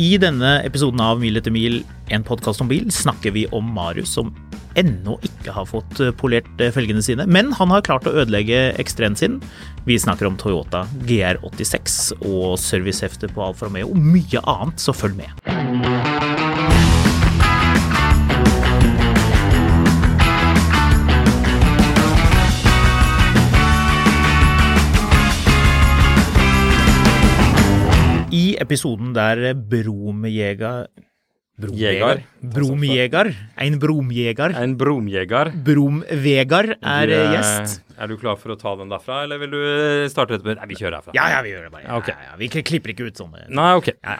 [0.00, 4.14] I denne episoden av Mil etter mil, en podkast om bil, snakker vi om Marius
[4.16, 4.30] som
[4.80, 8.70] ennå ikke har fått eh, polert eh, felgene sine, men han har klart å ødelegge
[8.80, 9.36] ekstremen sin.
[9.84, 15.20] Vi snakker om Toyota GR86 og servicehefte på Alfa Romeo og mye annet, så følg
[15.20, 16.51] med.
[28.52, 30.86] I episoden der Bromjeger
[31.62, 32.22] Bromjeger.
[32.40, 33.28] Bromjeger.
[33.60, 34.54] En bromjeger.
[34.56, 35.50] En bromjeger.
[35.66, 37.82] Bromvegar er Du, eh, gjest.
[38.00, 40.56] Er du klar for å ta den derfra, eller vil du eh, starte etterpå?
[40.58, 41.14] Nei, vi kjører herfra.
[41.14, 41.84] Ja, ja, vi gjør det bare.
[42.00, 42.16] Okay.
[42.16, 42.38] Ja, ja.
[42.40, 43.44] Vi klipper ikke ut sånne.
[43.52, 43.92] Nei, ok.
[44.02, 44.16] Ja.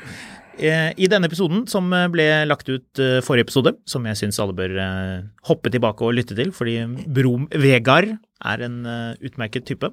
[0.61, 4.39] Eh, I denne episoden, som eh, ble lagt ut eh, forrige episode, som jeg syns
[4.45, 5.17] alle bør eh,
[5.49, 8.13] hoppe tilbake og lytte til, fordi Brom Vegard
[8.45, 9.89] er en eh, utmerket type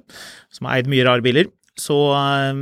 [0.52, 2.54] som har eid mye rare biler, så eh,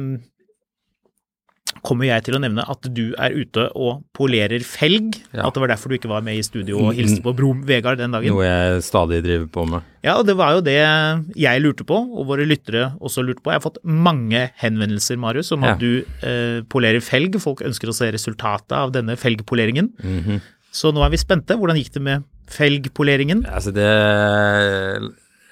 [1.84, 5.18] kommer jeg til å nevne at du er ute og polerer felg.
[5.34, 5.46] Ja.
[5.46, 8.00] At det var derfor du ikke var med i studio og hilste på Brom Vegard
[8.00, 8.32] den dagen.
[8.34, 9.86] Noe jeg stadig driver på med.
[10.06, 10.76] Ja, og det var jo det
[11.36, 13.52] jeg lurte på, og våre lyttere også lurte på.
[13.52, 15.76] Jeg har fått mange henvendelser, Marius, om at Ja.
[15.82, 17.38] du eh, polerer felg.
[17.42, 19.92] Folk ønsker å se resultatet av denne felgpoleringen.
[20.02, 20.40] Mhm.
[20.72, 21.56] Så nå er vi spente.
[21.56, 23.44] Hvordan gikk det med felgpoleringen?
[23.48, 23.88] Altså, det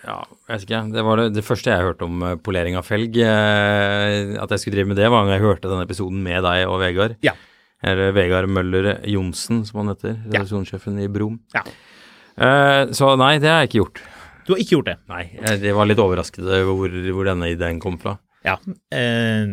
[0.06, 0.81] Ja, jeg vet ikke.
[0.94, 3.17] Det var det, det første jeg hørte om eh, polering av felg.
[3.19, 6.62] eh, At jeg skulle drive med det, var da jeg hørte den episoden med deg
[6.71, 7.17] og Vegard.
[7.27, 7.33] Ja.
[7.83, 10.15] Eller Vegard Møller Johnsen, som han heter.
[10.31, 11.41] Redaksjonssjefen i Brom.
[11.55, 11.65] Ja.
[12.37, 14.03] Eh, Så nei, det har jeg ikke gjort.
[14.47, 14.97] Du har ikke gjort det?
[15.11, 18.17] Nei, jeg- var litt overrasket hvor, hvor denne ideen kom fra.
[18.47, 18.56] Ja.
[18.94, 19.47] Eh,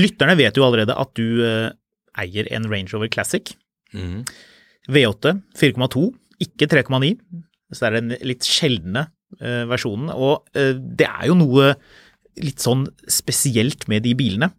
[0.00, 1.70] lytterne vet jo allerede at du eh,
[2.18, 3.52] eier en Range Rover Classic.
[3.92, 4.24] Mm.
[4.88, 6.08] V8 4,2,
[6.40, 7.18] ikke 3,9.
[7.72, 9.08] Så det er den litt sjeldne
[9.68, 10.12] versjonen.
[10.14, 11.74] Og eh, det er jo noe
[12.38, 14.50] litt sånn spesielt med de bilene.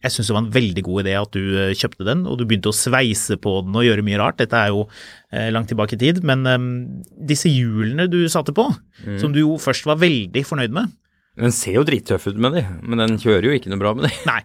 [0.00, 2.46] Jeg syns det var en veldig god idé at du eh, kjøpte den, og du
[2.48, 4.38] begynte å sveise på den og gjøre mye rart.
[4.40, 6.66] Dette er jo eh, langt tilbake i tid, men eh,
[7.28, 8.64] disse hjulene du satte på,
[9.20, 10.96] som du jo først var veldig fornøyd med,
[11.40, 14.08] Den ser jo drittøff ut med de, men den kjører jo ikke noe bra med
[14.08, 14.14] de.
[14.28, 14.40] Nei.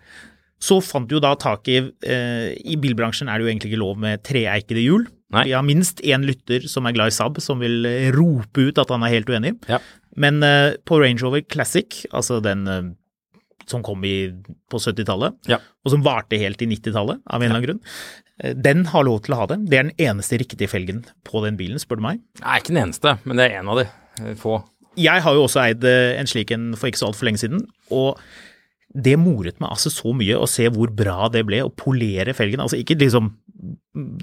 [0.62, 3.82] Så fant du jo da tak i eh, I bilbransjen er det jo egentlig ikke
[3.82, 5.08] lov med treeikede hjul.
[5.34, 5.48] Nei.
[5.50, 8.92] Vi har minst én lytter som er glad i Saab, som vil rope ut at
[8.94, 9.56] han er helt uenig.
[9.72, 9.80] Ja.
[10.22, 12.92] Men uh, på Range Rover Classic, altså den uh,
[13.66, 14.30] som kom i,
[14.70, 15.58] på 70-tallet, Ja.
[15.84, 17.82] og som varte helt i 90-tallet av en eller annen grunn,
[18.46, 19.60] uh, den har lov til å ha det.
[19.66, 22.22] Det er den eneste riktige felgen på den bilen, spør du meg.
[22.44, 23.90] Nei, ikke den eneste, men det er en av de.
[24.40, 24.60] Få.
[24.96, 28.22] Jeg har jo også eid en slik en for ikke så altfor lenge siden, og
[28.96, 32.62] det moret meg altså så mye å se hvor bra det ble å polere felgen.
[32.64, 33.34] Altså ikke liksom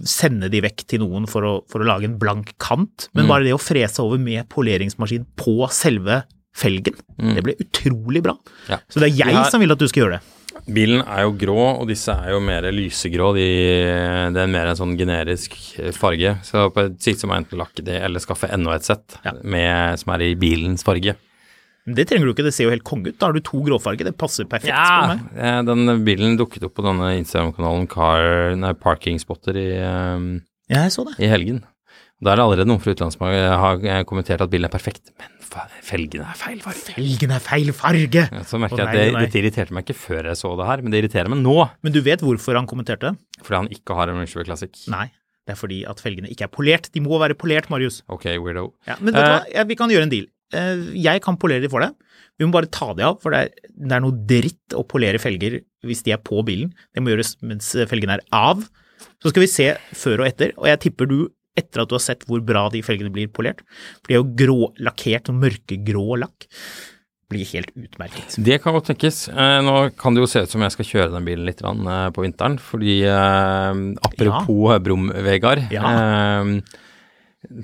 [0.08, 3.44] sende de vekk til noen for å, for å lage en blank kant, men bare
[3.47, 6.22] det å frese over med poleringsmaskin på selve
[6.54, 6.94] felgen.
[7.16, 8.34] Det ble utrolig bra.
[8.69, 8.78] Ja.
[8.92, 10.38] Så det er jeg har- som vil at du skal gjøre det.
[10.69, 13.30] Bilen er jo grå, og disse er jo mer lysegrå.
[13.34, 13.47] De,
[14.36, 15.56] det er mer en sånn generisk
[15.97, 16.36] farge.
[16.44, 19.16] Så på et sikt så må jeg enten lakke det, eller skaffe enda et sett
[19.24, 19.32] Ja.
[19.42, 21.16] med, som er i bilens farge.
[21.87, 23.19] Men det trenger du ikke, det ser jo helt konge ut.
[23.19, 25.66] Da har du to gråfarger, det passer perfekt på meg.
[25.66, 30.41] den bilen dukket opp på denne Instagram-kanalen Car, nei, Parking Spotter i, eh,
[30.71, 31.18] Ja, jeg så det.
[31.18, 31.65] i helgen.
[32.22, 35.28] Da er det allerede noen fra utlandet som har- kommentert at bilen er perfekt, men
[35.83, 36.95] felgene er feil farge.
[36.95, 38.22] Felgen er feil farge!
[38.30, 39.33] Ja, Så merker jeg at det.
[39.33, 41.92] Dette irriterte meg ikke før jeg så det her, men det irriterer meg nå, Men
[41.92, 43.18] du vet hvorfor han kommenterte det?
[43.42, 44.71] fordi han ikke har en Range Rover Classic.
[44.89, 45.10] Nei,
[45.47, 46.92] det er fordi at felgene ikke er polert.
[46.92, 48.03] De må være polert, Marius.
[48.09, 48.72] Ok, weirdo.
[48.86, 50.27] Ja, men vet du Eh, hva, ja, vi kan gjøre en deal.
[50.53, 51.95] Eh, Jeg kan polere de for deg.
[52.41, 55.21] Vi må bare ta de av, for det er, det er noe dritt å polere
[55.22, 56.72] felger hvis de er på bilen.
[56.95, 58.63] Det må gjøres mens felgene er av.
[59.22, 59.69] Så skal vi se
[59.99, 61.19] før og etter, og jeg tipper du,
[61.59, 63.60] etter at du har sett hvor bra de felgene blir polert,
[64.01, 66.47] for de er jo grå lakkert, mørkegrå lakk.
[67.33, 68.34] blir helt utmerket.
[68.45, 69.22] Det kan godt tenkes.
[69.33, 72.09] Eh, nå kan det jo se ut som jeg skal kjøre den bilen litt eh,
[72.13, 75.65] på vinteren, fordi apropos Brum, Vegard.
[75.72, 75.93] Ja.
[76.43, 76.60] Eh,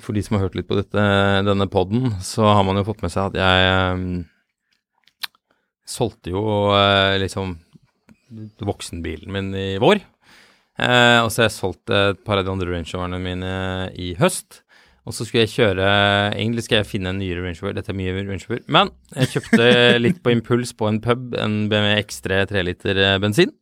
[0.03, 1.03] for de som har hørt litt på dette,
[1.47, 4.05] denne poden, så har man jo fått med seg at jeg eh,
[5.89, 6.45] solgte jo
[6.77, 7.57] eh, liksom
[8.67, 10.03] voksenbilen min i vår.
[10.79, 13.53] Eh, og så har jeg solgt et par av de andre Range Roverne mine
[13.99, 14.63] i høst.
[15.09, 15.85] Og så skulle jeg kjøre
[16.37, 17.79] Egentlig skal jeg finne en nyere Range Rover.
[17.79, 18.61] Dette er mye Range Rover.
[18.69, 19.71] Men jeg kjøpte
[20.03, 23.55] litt på impuls på en pub en BMW X3 3 liter eh, bensin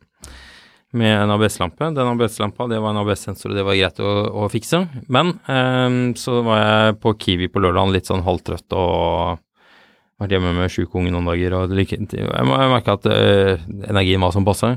[0.95, 1.89] med en ABS-lampe.
[1.97, 4.13] Den ABS-lampa det var en ABS-sensor, og det var greit å,
[4.45, 4.85] å fikse.
[5.13, 9.43] Men um, så var jeg på Kiwi på lørdag litt sånn halvtrøtt og
[10.21, 11.59] vært hjemme med sjuk unge noen dager.
[11.59, 14.77] og det Jeg merka at uh, energien var som passe.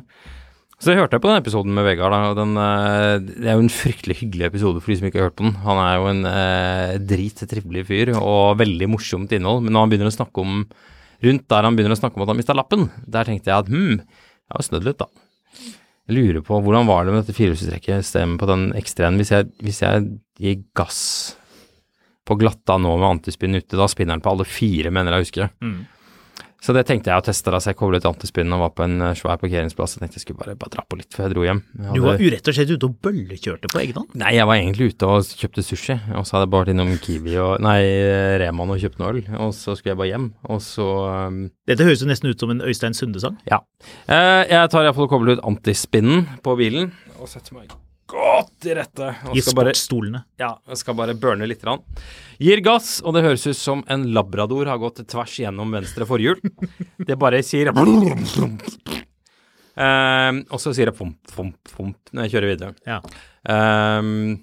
[0.79, 2.15] Så jeg hørte på den episoden med Vegard.
[2.31, 5.29] Og den, uh, det er jo en fryktelig hyggelig episode for de som ikke har
[5.29, 5.57] hørt på den.
[5.65, 9.65] Han er jo en eh, drittrivelig fyr og veldig morsomt innhold.
[9.65, 10.63] Men når han begynner å snakke om
[11.19, 13.71] rundt der han begynner å snakke om at han mista lappen, der tenkte jeg at
[13.71, 15.09] hm, jeg har snødd litt, da.
[16.09, 19.81] Lurer på hvordan var det med dette firehjulstrekket stemmen på den X3-en hvis, jeg- hvis
[19.83, 20.07] jeg
[20.39, 21.35] gir gass
[22.25, 25.25] på glatta nå med antispinn ute, da spinner den på alle fire, mener jeg å
[25.25, 25.50] huske.
[25.61, 25.79] Mm.
[26.59, 28.97] Så det tenkte jeg å teste, da, så jeg koblet antispinnen og var på en
[29.00, 31.45] eh, svær parkeringsplass Jeg tenkte jeg skulle bare, bare dra på litt før jeg dro
[31.47, 31.61] hjem.
[31.79, 34.13] Jeg Du var urett rett og slett ute og bøllekjørte på egen hånd.
[34.19, 36.94] Nei, jeg var egentlig ute og kjøpte sushi, og så hadde jeg bare vært innom
[37.06, 37.79] Kiwi og Nei,
[38.44, 40.88] Reman og kjøpt noe øl, og så skulle jeg bare hjem, og så
[41.31, 43.39] um, Dette høres jo nesten ut som en Øystein Sunde-sang.
[43.50, 43.63] Ja.
[44.07, 47.71] Eh, jeg tar iallfall og kobler ut antispinnen på bilen, og setter meg
[48.09, 49.11] godt i rette.
[49.35, 50.23] I sportsstolene.
[50.41, 51.63] ja, skal bare burne litt.
[51.67, 51.83] Rann.
[52.41, 56.41] Gir gass, og det høres ut som en labrador har gått tvers gjennom venstre forhjul.
[57.07, 57.71] Det bare sier
[59.79, 62.73] Eh, og så sier det pomp, pomp, pomp når jeg kjører videre.
[62.89, 62.97] Ja.
[63.47, 64.39] Ehm,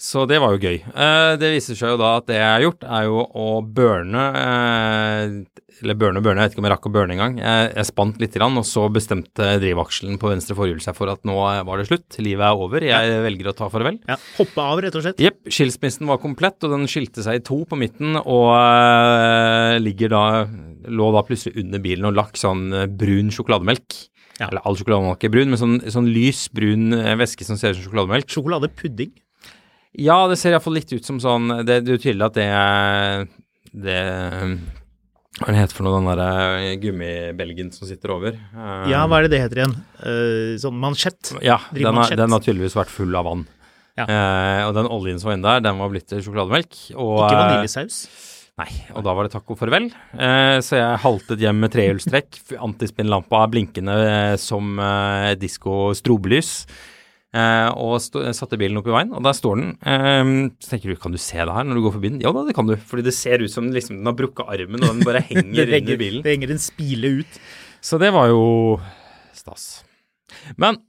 [0.00, 0.78] så det var jo gøy.
[0.80, 4.22] Eh, det viser seg jo da at det jeg har gjort, er jo å burne
[4.40, 5.34] eh,
[5.82, 7.36] Eller burne, burne, jeg vet ikke om jeg rakk å burne engang.
[7.36, 11.20] Jeg, jeg spant litt, grann, og så bestemte drivakselen på venstre forhjul seg for at
[11.28, 12.16] nå var det slutt.
[12.24, 12.88] Livet er over.
[12.88, 14.00] Jeg velger å ta farvel.
[14.08, 14.16] ja.
[14.40, 15.20] Hoppe av, rett og slett.
[15.20, 15.44] Jepp.
[15.52, 20.24] Skilsmissen var komplett, og den skilte seg i to på midten, og uh, ligger da
[20.88, 24.04] lå da plutselig under bilen og lakk sånn brun sjokolademelk.
[24.40, 24.48] Ja.
[24.48, 26.88] Eller all sjokolademelk er brun, men sånn, sånn lys brun
[27.20, 28.32] væske som ser ut som sjokolademelk.
[28.32, 29.12] Sjokoladepudding.
[29.98, 32.46] Ja, det ser iallfall litt ut som sånn Det, det er jo tydelig at det
[33.70, 33.96] det
[35.40, 38.38] Hva er det heter for noe, den derre gummibelgen som sitter over?
[38.54, 39.76] Uh, Ja, hva er det det heter igjen?
[40.02, 41.32] Uh, sånn mansjett.
[41.42, 43.46] Ja, den har, den har tydeligvis vært full av vann.
[43.98, 44.06] Ja.
[44.06, 46.76] Uh, og den oljen som var inne der, den var blitt til sjokolademelk.
[46.92, 48.02] Og, Ikke eh, vaniljesaus.
[48.60, 49.86] Nei, og da var det takk og farvel.
[50.12, 56.52] Eh, så jeg haltet hjem med trehjulstrekk, antispinnlampa blinkende eh, som eh, disko strobelys.
[57.30, 59.68] Eh, og satte bilen opp i veien, og der står den.
[59.86, 62.20] Eh, så tenker du, kan du se det her når du går forbi den?
[62.24, 64.82] Ja da, det kan du, fordi det ser ut som liksom, den har brukket armen,
[64.82, 66.24] og den bare henger under bilen.
[66.26, 67.40] det henger en spile ut.
[67.80, 68.42] Så det var jo
[69.36, 69.68] stas.
[70.60, 70.80] Men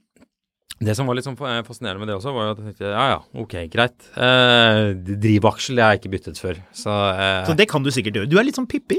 [0.82, 3.04] det som var litt sånn fascinerende med det også, var jo at jeg tenkte ja
[3.12, 4.10] ja, ok, greit.
[4.18, 4.82] Eh,
[5.22, 8.30] drivaksel det har jeg ikke byttet før, så, eh, Så det kan du sikkert gjøre.
[8.32, 8.98] Du er litt sånn Pippi.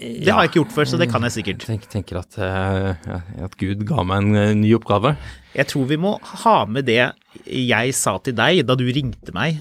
[0.00, 1.66] Det har jeg ikke gjort før, så det kan jeg sikkert.
[1.68, 3.10] Jeg tenker at, eh,
[3.44, 5.12] at Gud ga meg en eh, ny oppgave.
[5.52, 6.14] Jeg tror vi må
[6.44, 7.02] ha med det
[7.44, 9.60] jeg sa til deg da du ringte meg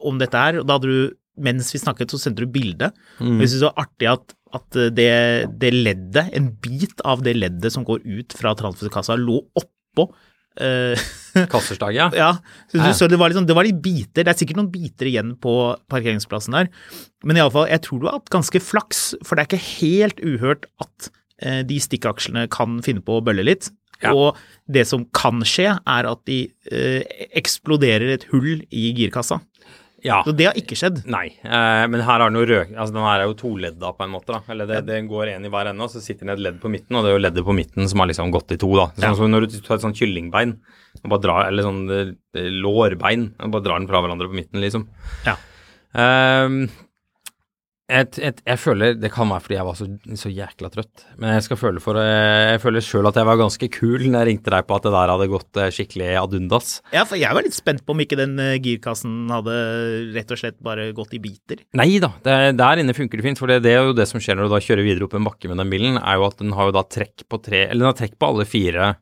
[0.00, 0.62] om dette her.
[0.64, 2.94] Da hadde du, mens vi snakket, så sendte du bilde.
[3.20, 3.42] Mm.
[3.42, 5.10] Jeg synes det var artig at, at det,
[5.60, 10.08] det leddet, en bit av det leddet som går ut fra transferkassa, lå oppå
[10.60, 11.04] eh,
[11.52, 12.08] Kasserstag, ja.
[12.14, 12.30] Ja,
[12.94, 14.22] så, det, var liksom, det var litt biter.
[14.22, 15.54] Det er sikkert noen biter igjen på
[15.90, 16.70] parkeringsplassen der.
[17.26, 20.68] Men iallfall, jeg tror du har hatt ganske flaks, for det er ikke helt uhørt
[20.84, 21.10] at
[21.42, 23.70] eh, de stikkakslene kan finne på å bølle litt.
[24.02, 24.12] Ja.
[24.12, 24.38] Og
[24.70, 29.40] det som kan skje, er at de eh, eksploderer et hull i girkassa.
[30.04, 30.18] Ja.
[30.26, 31.00] Så det har ikke skjedd.
[31.10, 32.74] Nei, eh, men her er jo røk...
[32.76, 34.40] Altså, den her er jo toledda på en måte, da.
[34.52, 36.72] Eller det, det går én i hver ende, og så sitter det et ledd på
[36.72, 38.90] midten, og det er jo leddet på midten som har liksom gått i to, da.
[38.98, 39.14] Sånn Ja.
[39.16, 40.58] som når du tar et sånt kyllingbein,
[41.24, 42.12] drar, eller sånn eh,
[42.52, 44.86] lårbein, og bare drar den fra hverandre på midten, liksom.
[45.26, 45.38] Ja.
[45.94, 46.66] Ehm,
[47.92, 49.86] et, et, jeg føler Det kan være fordi jeg var så,
[50.16, 53.40] så jækla trøtt, men jeg skal føle for eh, Jeg føler sjøl at jeg var
[53.40, 56.36] ganske kul når jeg ringte deg på at det der hadde gått eh, skikkelig ad
[56.38, 56.70] undas.
[56.94, 59.58] Ja, for jeg var litt spent på om ikke den eh, girkassen hadde
[60.16, 61.60] rett og slett bare gått i biter.
[61.76, 63.42] Nei da, det, der inne funker det fint.
[63.42, 65.28] For det, det er jo det som skjer når du da kjører videre opp en
[65.28, 67.84] bakke med den bilen, er jo at den har jo da trekk på tre Eller
[67.84, 68.94] den har trekk på alle fire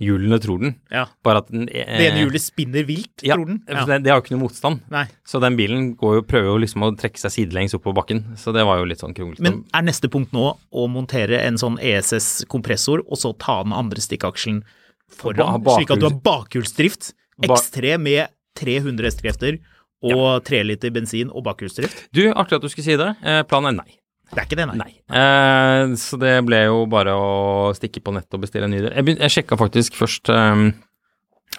[0.00, 0.74] hjulene, tror den.
[0.90, 1.02] Ja.
[1.26, 3.58] Bare at den Det ene hjulet spinner vilt, ja, tror den.
[3.68, 3.84] Ja.
[3.84, 4.80] Det, det har jo ikke noe motstand.
[4.90, 5.04] Nei.
[5.28, 8.22] Så den bilen går jo, prøver jo liksom å trekke seg sidelengs opp på bakken.
[8.40, 9.44] Så det var jo litt sånn kronglete.
[9.44, 11.76] Men er neste punkt nå å montere en sånn
[12.24, 14.62] ESS-kompressor, og så ta den andre stikkaksjen
[15.10, 17.12] foran, Ba- slik at du har bakhjulsdrift,
[17.46, 18.28] Ba- X3 med
[18.58, 19.58] 300 hestekrefter
[20.02, 22.06] og 3 liter bensin og bakhjulsdrift?
[22.12, 23.10] Du, artig at du skulle si det.
[23.22, 23.96] Eh, planen er nei.
[24.30, 24.76] Det er ikke det, nei.
[24.78, 24.92] Nei.
[25.20, 28.92] Eh, så det ble jo bare å stikke på nettet og bestille en ny del.
[28.94, 30.70] Jeg, begyn- jeg sjekka faktisk først eh,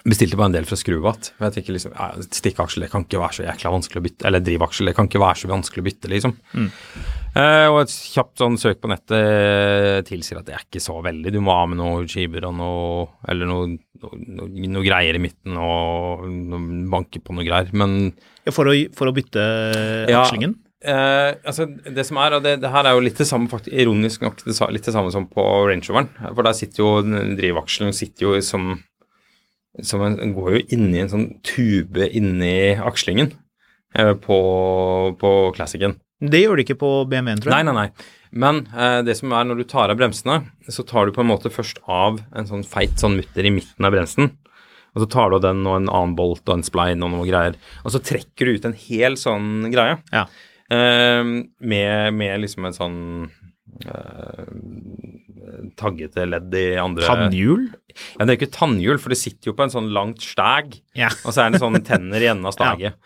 [0.08, 1.28] Bestilte bare en del fra Skruvat.
[1.38, 4.24] Jeg tenker liksom ja, Stikkaksel det kan ikke være så jækla vanskelig å bytte.
[4.26, 6.32] Eller drivaksel det kan ikke være så vanskelig å bytte, liksom.
[7.36, 11.30] Eh, og et kjapt sånn søk på nettet tilsier at det er ikke så veldig.
[11.36, 13.68] Du må ha med noen skiver og noe Eller noe,
[14.02, 16.64] noe, noe, noe greier i midten og noe,
[16.96, 17.70] banke på noe greier.
[17.76, 18.10] Men
[18.50, 19.44] For å, for å bytte
[20.10, 20.24] Ja.
[20.24, 20.56] akslingen?
[20.82, 23.74] Eh, altså, det som er, og det, det her er jo litt det samme, faktisk,
[23.78, 26.08] ironisk nok, det, litt det samme som på Range Roveren.
[26.24, 28.72] For der sitter jo den drivakselen sitter jo som,
[29.86, 33.30] som en, går jo inni en sånn tube inni akslingen
[33.94, 34.40] eh, på,
[35.20, 35.98] på Classicen.
[36.22, 37.70] Det gjør det ikke på BMW-en, tror Nei, jeg.
[37.70, 38.10] nei, nei.
[38.42, 41.30] Men eh, det som er når du tar av bremsene, så tar du på en
[41.30, 44.30] måte først av en sånn feit sånn mutter i midten av bremsen.
[44.92, 47.26] Og så tar du av den og en annen bolt og en spline og noe
[47.28, 47.54] greier.
[47.82, 49.98] Og så trekker du ut en hel sånn greie.
[50.12, 50.26] Ja.
[50.72, 51.22] Eh,
[51.72, 52.98] med, med liksom en sånn
[53.84, 54.46] eh,
[55.78, 57.66] taggete ledd i andre Tannhjul?
[58.16, 60.72] Ja, det er ikke tannhjul, for det sitter jo på en sånn langt stag.
[60.96, 61.10] Ja.
[61.26, 62.96] Og så er det sånne tenner i enden av staget.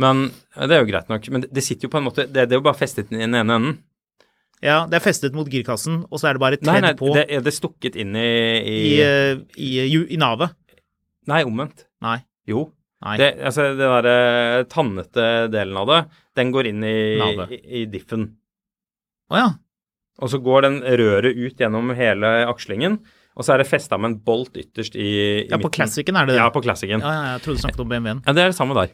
[0.00, 0.26] Men
[0.56, 1.28] eh, det er jo greit nok.
[1.34, 3.26] Men det, sitter jo på en måte Det, det er jo bare festet i den
[3.28, 3.78] ene enden.
[4.62, 7.24] Ja, det er festet mot girkassen, og så er det bare tredd nei, på det,
[7.34, 8.28] er- det stukket inn i,
[8.62, 10.54] i, i, eh, i, i, i navet.
[11.26, 11.82] Nei, omvendt.
[12.02, 12.20] Nei.
[12.50, 12.68] Jo.
[13.02, 16.00] Det, altså, den derre tannete delen av det,
[16.38, 18.28] den går inn i, i, i diffen.
[19.32, 19.48] Å ja.
[20.22, 23.00] Og så går den røret ut gjennom hele akslingen,
[23.32, 25.78] og så er det festa med en bolt ytterst i, i Ja, på midten.
[25.78, 26.42] Classicen er det det.
[26.42, 27.00] Ja, på Classicen.
[27.02, 28.20] Ja, ja, jeg trodde du snakket om BMW-en.
[28.26, 28.92] Ja, det er det samme der.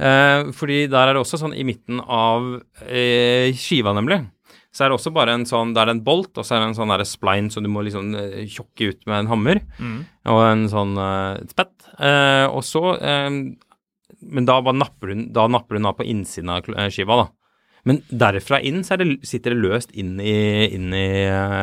[0.00, 2.46] Eh, fordi der er det også sånn i midten av
[2.86, 4.22] eh, skiva, nemlig,
[4.70, 6.68] så er det også bare en sånn Det er en bolt, og så er det
[6.70, 9.60] en sånn der spline som du må liksom eh, tjokke ut med en hammer,
[10.30, 11.74] og en sånn uh, spett.
[11.98, 13.28] Uh, og så eh,
[14.20, 17.26] Men da, bare napper du, da napper du den av på innsiden av skiva, da.
[17.88, 21.06] Men derfra inn så det, sitter det løst inn i, inn i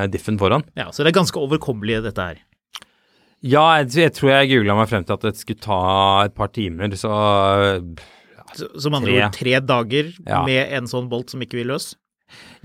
[0.09, 0.65] diffen foran.
[0.75, 2.39] Ja, så det er ganske overkommelig, dette her.
[3.45, 5.77] Ja, jeg, jeg tror jeg googla meg frem til at det skulle ta
[6.25, 9.19] et par timer, så ja, som andre Tre.
[9.21, 10.41] ord, tre dager Ja.
[10.47, 11.91] med en sånn bolt som ikke vil løs.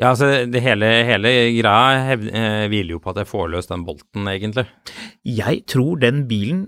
[0.01, 3.71] Ja, altså det hele, hele greia hev, eh, hviler jo på at jeg får løst
[3.73, 4.67] den bolten, egentlig.
[5.29, 6.65] Jeg tror den bilen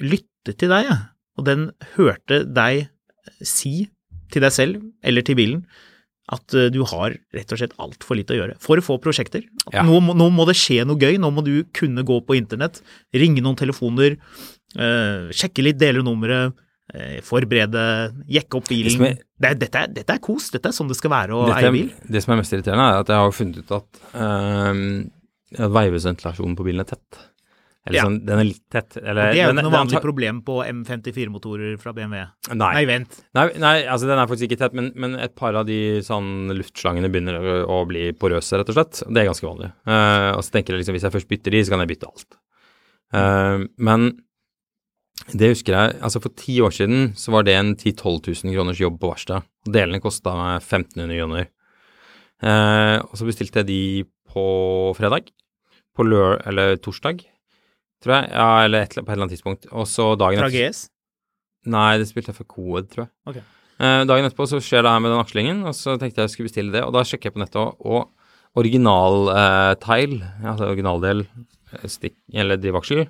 [0.00, 0.98] lyttet til deg, jeg.
[1.38, 2.88] Og den hørte deg
[3.44, 3.88] si
[4.32, 5.62] til deg selv, eller til bilen,
[6.32, 8.56] at eh, du har rett og slett altfor lite å gjøre.
[8.60, 9.44] For få prosjekter.
[9.72, 9.82] Ja.
[9.86, 11.16] Nå, må- nå må det skje noe gøy.
[11.20, 12.80] Nå må du kunne gå på internett,
[13.16, 14.18] ringe noen telefoner,
[14.76, 16.64] eh, sjekke litt delenummeret, eh,
[17.22, 17.82] forberede,
[18.32, 18.98] jekke opp bilen.
[18.98, 20.50] Det er- Det er, dette, er, dette er kos.
[20.50, 21.90] Dette er sånn det skal være å eie bil.
[22.10, 26.64] det som er mest irriterende, er at jeg har funnet ut at øh, veivesentilasjonen på
[26.66, 27.18] bilen er tett.
[27.88, 28.04] Eller Ja.
[28.04, 28.96] sånn, den er litt tett.
[28.98, 32.26] Eller, Det er jo ikke noe vanlig tar- problem på M54-motorer fra BMW.
[32.52, 32.72] Nei.
[32.74, 33.20] Nei, vent.
[33.34, 36.50] Nei, nei, altså den er faktisk ikke tett, men, men et par av de sånn
[36.52, 39.02] luftslangene begynner å, å bli porøse, rett og slett.
[39.08, 39.72] Det er ganske vanlig.
[39.86, 42.10] Uh, og så tenker jeg liksom, hvis jeg først bytter de, så kan jeg bytte
[42.12, 42.36] alt.
[43.14, 44.10] Uh, men
[45.26, 48.54] det husker jeg, altså for ti år siden så var det en 10 000-12 000
[48.54, 49.44] kroners jobb på verkstedet.
[49.68, 51.48] Delene kosta meg 1500 kroner.
[52.38, 53.82] Eh, og så bestilte jeg de
[54.30, 54.46] på
[54.96, 55.32] fredag.
[55.96, 56.38] På lør...
[56.46, 57.24] eller torsdag,
[58.04, 58.30] tror jeg.
[58.30, 59.68] Ja, eller et, på et eller annet tidspunkt.
[59.72, 60.86] Og så dagen Fra GS?
[61.68, 63.12] Nei, det spilte jeg for Coed, tror jeg.
[63.28, 63.40] Ok.
[63.78, 66.34] Eh, dagen etterpå så skjer det her med den akslingen, og så tenkte jeg jeg
[66.34, 71.22] skulle bestille det, og da sjekker jeg på nettet, og, og originalteil, altså originaldel,
[71.76, 73.04] eh, stikk, eller drivaksel,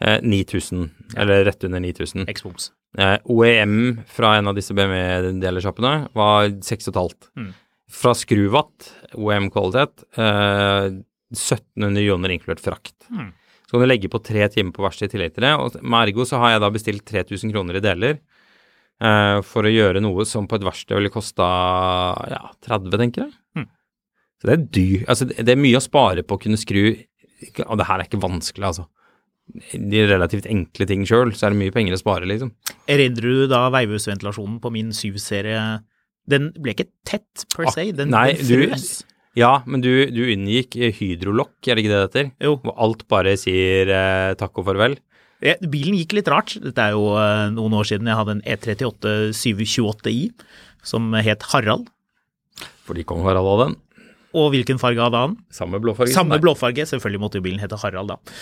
[0.00, 2.28] eh, 9000, eller rett under 9000.
[2.28, 2.70] X-Boms.
[2.98, 7.28] Eh, OEM fra en av disse BMW-delersjappene var 6,5.
[7.38, 7.52] Mm.
[7.90, 10.90] Fra Skruvatt, OEM-kvalitet, eh,
[11.30, 12.96] 1700 joner inkludert frakt.
[13.10, 13.32] Mm.
[13.66, 15.54] Så kan du legge på tre timer på verkstedet i tillegg til det.
[15.54, 19.70] Og med Ergo så har jeg da bestilt 3000 kroner i deler eh, for å
[19.70, 21.46] gjøre noe som på et verksted ville kosta
[22.32, 23.36] ja, 30, tenker jeg.
[23.54, 23.68] Mm.
[24.40, 25.04] Så det er dyr.
[25.06, 26.82] Altså, det det er mye å spare på å kunne skru
[27.68, 28.88] Og det her er ikke vanskelig, altså.
[29.72, 32.52] De relativt enkle ting sjøl, så er det mye penger å spare, liksom.
[32.90, 35.62] Erindrer du da veivhusventilasjonen på min syv-serie?
[36.30, 38.88] Den ble ikke tett per Ah, se, den, nei, den du- frøs.
[39.38, 42.32] Ja, men du, du unngikk hydrolokk, er det ikke det det heter?
[42.42, 42.56] Jo.
[42.64, 44.96] Hvor alt bare sier eh, takk og farvel.
[45.40, 46.56] Ja, bilen gikk litt rart.
[46.60, 50.32] Dette er jo eh, noen år siden jeg hadde en E E38 728i
[50.82, 51.86] som het Harald.
[52.88, 53.78] Fordi kong Harald hadde den.
[54.36, 55.36] Og hvilken farge hadde han?
[55.54, 56.14] Samme blåfarge.
[56.14, 56.86] Samme blåfarge.
[56.86, 58.36] Selvfølgelig måtte jo bilen hete Harald, da.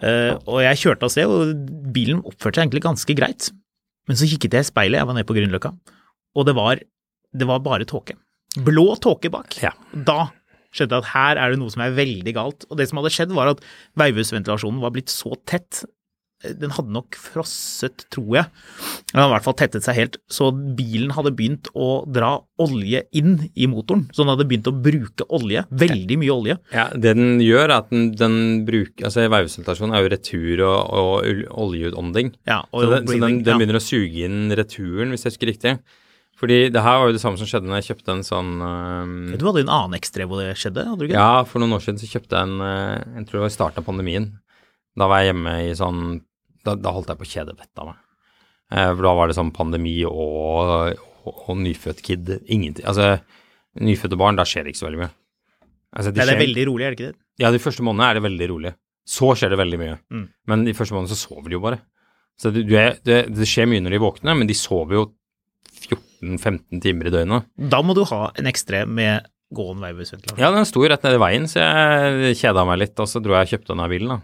[0.00, 3.50] Uh, og jeg kjørte av sted, og bilen oppførte seg egentlig ganske greit.
[4.08, 5.72] Men så kikket jeg i speilet, jeg var nede på Grünerløkka,
[6.36, 6.80] og det var,
[7.32, 8.16] det var bare tåke.
[8.64, 9.56] Blå tåke bak.
[9.62, 9.72] Ja.
[9.92, 10.28] Da
[10.74, 12.66] skjønte jeg at her er det noe som er veldig galt.
[12.68, 13.62] Og det som hadde skjedd, var at
[14.00, 15.84] veivhusventilasjonen var blitt så tett
[16.60, 18.50] den hadde nok frosset, tror jeg.
[19.10, 23.04] Den hadde i hvert fall tettet seg helt, så bilen hadde begynt å dra olje
[23.16, 24.06] inn i motoren.
[24.12, 26.58] Så den hadde begynt å bruke olje, veldig mye olje.
[26.74, 30.78] Ja, Det den gjør, er at den, den bruker Altså, veivsituasjonen er jo retur og,
[31.00, 32.32] og oljeutånding.
[32.48, 33.82] Ja, så den, så den, den begynner ja.
[33.82, 35.76] å suge inn returen, hvis jeg husker riktig.
[36.40, 39.12] Fordi det her var jo det samme som skjedde når jeg kjøpte en sånn um,
[39.38, 41.20] Du hadde en annen ekstrem hvor det skjedde, hadde du ikke?
[41.20, 43.54] Ja, for noen år siden så kjøpte jeg en øh, Jeg tror det var i
[43.54, 44.26] starten av pandemien.
[44.98, 46.02] Da var jeg hjemme i sånn
[46.64, 47.98] Da, da holdt jeg på å kjede vettet av meg.
[48.72, 50.14] Eh, for da var det sånn pandemi og,
[51.26, 52.30] og, og nyfødt kid.
[52.48, 53.18] Ingenting Altså,
[53.80, 55.12] nyfødte barn, da skjer det ikke så veldig mye.
[55.94, 57.18] Altså, Ja, det er skjer- veldig rolig, er det ikke det?
[57.44, 58.74] ja, de første månedene er det veldig rolig.
[59.06, 59.98] Så skjer det veldig mye.
[60.14, 60.24] Mm.
[60.48, 61.78] Men de første månedene så sover de jo bare.
[62.40, 65.04] Så det, du det, det skjer mye når de våkner, men de sover jo
[66.22, 67.46] 14-15 timer i døgnet.
[67.70, 70.40] Da må du ha en ekstrem med gående veivesventilasjon.
[70.40, 73.20] Ja, den sto jo rett nede i veien, så jeg kjeda meg litt, og så
[73.22, 74.20] dro jeg og kjøpte denne bilen, da.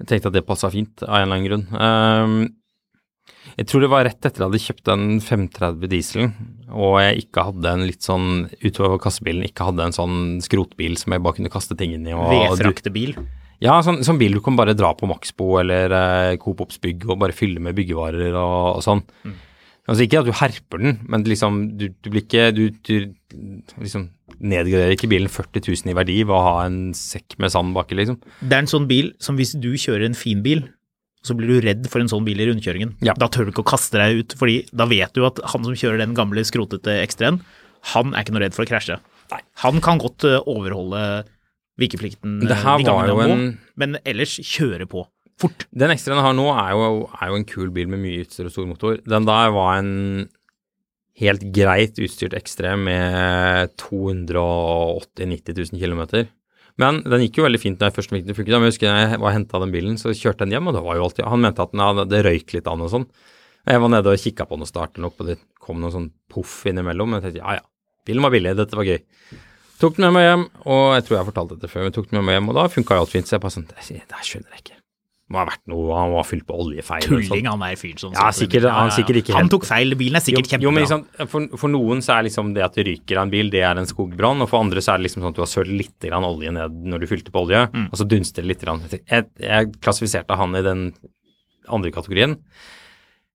[0.00, 1.66] Jeg tenkte at det passa fint, av en eller annen grunn.
[1.76, 2.38] Um,
[3.58, 6.32] jeg tror det var rett etter jeg hadde kjøpt den 530 dieselen,
[6.70, 8.30] og jeg ikke hadde en litt sånn,
[8.62, 12.16] utover kassebilen, ikke hadde en sånn skrotbil som jeg bare kunne kaste ting inn i.
[12.16, 13.14] Vedfraktebil.
[13.60, 17.04] Ja, sånn, sånn bil du kan bare dra på Maxbo eller eh, Coop Ops bygg
[17.10, 19.02] og bare fylle med byggevarer og, og sånn.
[19.90, 22.94] Altså ikke at du herper den, men liksom du, du blir ikke Du, du
[23.82, 27.74] liksom nedgraderer ikke bilen 40 000 i verdi ved å ha en sekk med sand
[27.74, 28.20] baki, liksom.
[28.40, 30.62] Det er en sånn bil som hvis du kjører en fin bil,
[31.26, 32.94] så blir du redd for en sånn bil i rundkjøringen.
[33.04, 33.16] Ja.
[33.18, 35.76] Da tør du ikke å kaste deg ut, fordi da vet du at han som
[35.76, 37.42] kjører den gamle skrotete X3-en,
[37.92, 38.96] han er ikke noe redd for å krasje.
[39.64, 41.02] Han kan godt eh, overholde
[41.80, 43.36] vikeplikten eh, han må,
[43.80, 45.04] men ellers kjøre på
[45.40, 45.64] fort.
[45.72, 48.48] Den ekstraen jeg har nå, er jo, er jo en kul bil med mye utstyr
[48.48, 49.00] og stor motor.
[49.08, 50.28] Den der var en
[51.20, 56.28] helt greit utstyrt ekstrem med 280 000-90 000 km.
[56.80, 58.56] Men den gikk jo veldig fint når jeg først fikk den.
[58.56, 60.96] Men jeg husker jeg var henta den bilen, så kjørte den hjem, og det var
[60.96, 63.06] jo alltid Han mente at den hadde, det røyk litt an og sånn.
[63.68, 65.96] Jeg var nede og kikka på den og starta den opp, og det kom noen
[65.96, 67.12] sånn poff innimellom.
[67.12, 67.66] Men jeg tenkte ja ja,
[68.08, 69.00] bilen var billig, dette var gøy.
[69.80, 72.10] Tok den med meg hjem, og jeg tror jeg har fortalt dette før, men tok
[72.10, 73.28] den med meg hjem, og da funka alt fint.
[73.28, 74.79] Så jeg bare sånn Det skjønner jeg ikke.
[75.30, 77.04] Må ha vært noe Han var fylt på oljefeil.
[77.06, 77.46] Tulling sånn.
[77.52, 80.50] han er fyren som Ja, sikkert- han sikkert ikke Han tok feil, bilen er sikkert
[80.56, 83.28] jo, jo, men liksom, for, for noen så er liksom det at det ryker av
[83.28, 84.42] en bil, det er en skogbrann.
[84.42, 86.50] Og for andre så er det liksom sånn at du har sølt litt grann olje
[86.52, 87.86] ned når du fylte på olje, Mm.
[87.92, 88.60] og så dunster det litt.
[88.66, 88.82] Grann.
[88.90, 90.92] Jeg, jeg klassifiserte han i den
[91.70, 92.34] andre kategorien.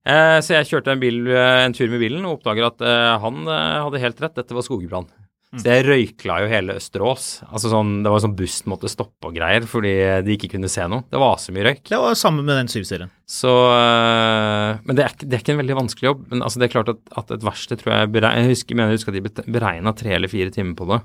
[0.05, 3.17] Eh, så jeg kjørte en, bil, eh, en tur med bilen og oppdager at eh,
[3.23, 5.07] han eh, hadde helt rett, dette var skogbrann.
[5.55, 5.61] Mm.
[5.63, 7.25] Så jeg røykla jo hele Østerås.
[7.47, 9.93] Altså sånn, Det var sånn bussen måtte stoppe og greier fordi
[10.27, 11.05] de ikke kunne se noe.
[11.07, 11.83] Det var så mye røyk.
[11.87, 13.13] Det var samme med den 7-serien.
[13.25, 16.25] Så øh, Men det er, det er ikke en veldig vanskelig jobb.
[16.33, 18.91] Men altså, det er klart at, at et verksted tror jeg berei- Jeg husker, mener
[18.91, 20.99] jeg husker at de beregna tre eller fire timer på det.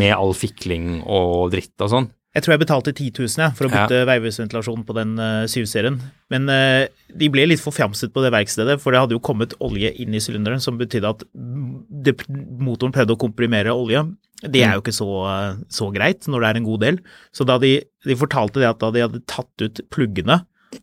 [0.00, 2.10] Med all fikling og dritt og sånn.
[2.34, 3.84] Jeg tror jeg betalte 10 000 jeg, for å Ja.
[3.84, 6.00] bytte veivesventilasjon på den uh, 7-serien.
[6.34, 9.92] Men uh, de ble litt forfjamset på det verkstedet, for det hadde jo kommet olje
[10.02, 12.16] inn i sylinderen, som betydde at det,
[12.58, 14.02] motoren prøvde å komprimere olje.
[14.42, 16.98] Det er jo ikke så, uh, så greit når det er en god del.
[17.32, 20.40] Så da de, de fortalte det at da de hadde tatt ut pluggene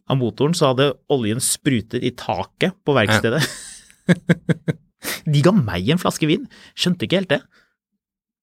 [0.08, 3.44] av motoren, så hadde oljen sprutet i taket på verkstedet.
[5.34, 6.48] de ga meg en flaske vin.
[6.80, 7.42] Skjønte ikke helt det.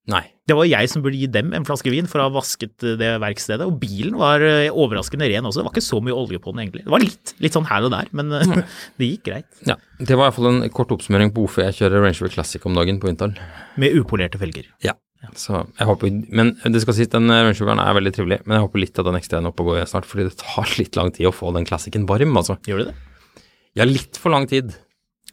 [0.08, 0.22] Nei.
[0.48, 2.94] Det var jeg som burde gi dem en flaske vin for å ha vasket eh,
[3.00, 5.60] det verkstedet, og bilen var eh, overraskende ren også.
[5.60, 6.86] Det var ikke så mye olje på den egentlig.
[6.86, 8.54] Det var litt, litt sånn her og der, men eh,
[9.00, 9.50] det gikk greit.
[9.68, 12.80] Ja, Det var iallfall en kort oppsummering på hvorfor jeg kjører Range Rover Classic om
[12.80, 13.36] dagen på vinteren.
[13.76, 14.70] Med upolerte felger.
[14.84, 14.96] Ja.
[15.34, 18.38] Så jeg håper, Men det skal sies, den Range Roveren er veldig trivelig.
[18.46, 20.72] Men jeg håper litt at den ekstra er oppe og går snart, fordi det tar
[20.78, 22.56] litt lang tid å få den klassikken varm, altså.
[22.70, 23.42] Gjør det det?
[23.76, 24.72] Ja, litt for lang tid.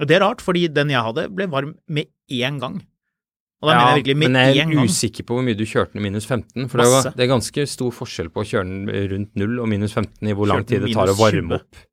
[0.02, 2.82] Det er rart, fordi den jeg hadde ble varm med én gang.
[3.64, 5.96] Og da mener jeg virkelig med men jeg er usikker på hvor mye du kjørte
[5.96, 6.68] den minus 15.
[6.70, 9.70] For det er, det er ganske stor forskjell på å kjøre den rundt null og
[9.72, 11.62] minus 15 i hvor lang tid det tar å varme 20.
[11.64, 11.86] opp.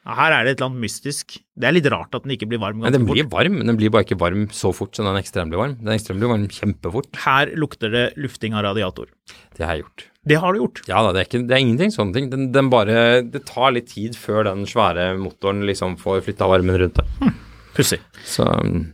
[0.00, 1.34] Ja, her er det et eller annet mystisk.
[1.60, 3.34] Det er litt rart at den ikke blir varm ganske den blir fort.
[3.34, 5.74] varm, men den blir bare ikke varm så fort som den ekstremt blir varm.
[5.82, 7.10] Den ekstremt blir varm kjempefort.
[7.20, 9.10] Her lukter det lufting av radiator.
[9.58, 10.06] Det har jeg gjort.
[10.30, 10.80] Det har du gjort.
[10.88, 12.30] Ja da, det er, ikke, det er ingenting sånne ting.
[12.32, 12.96] Den, den bare,
[13.28, 17.30] det tar litt tid før den svære motoren liksom får flytta varmen rundt det.
[17.76, 18.00] Pussig.
[18.24, 18.88] Så, um,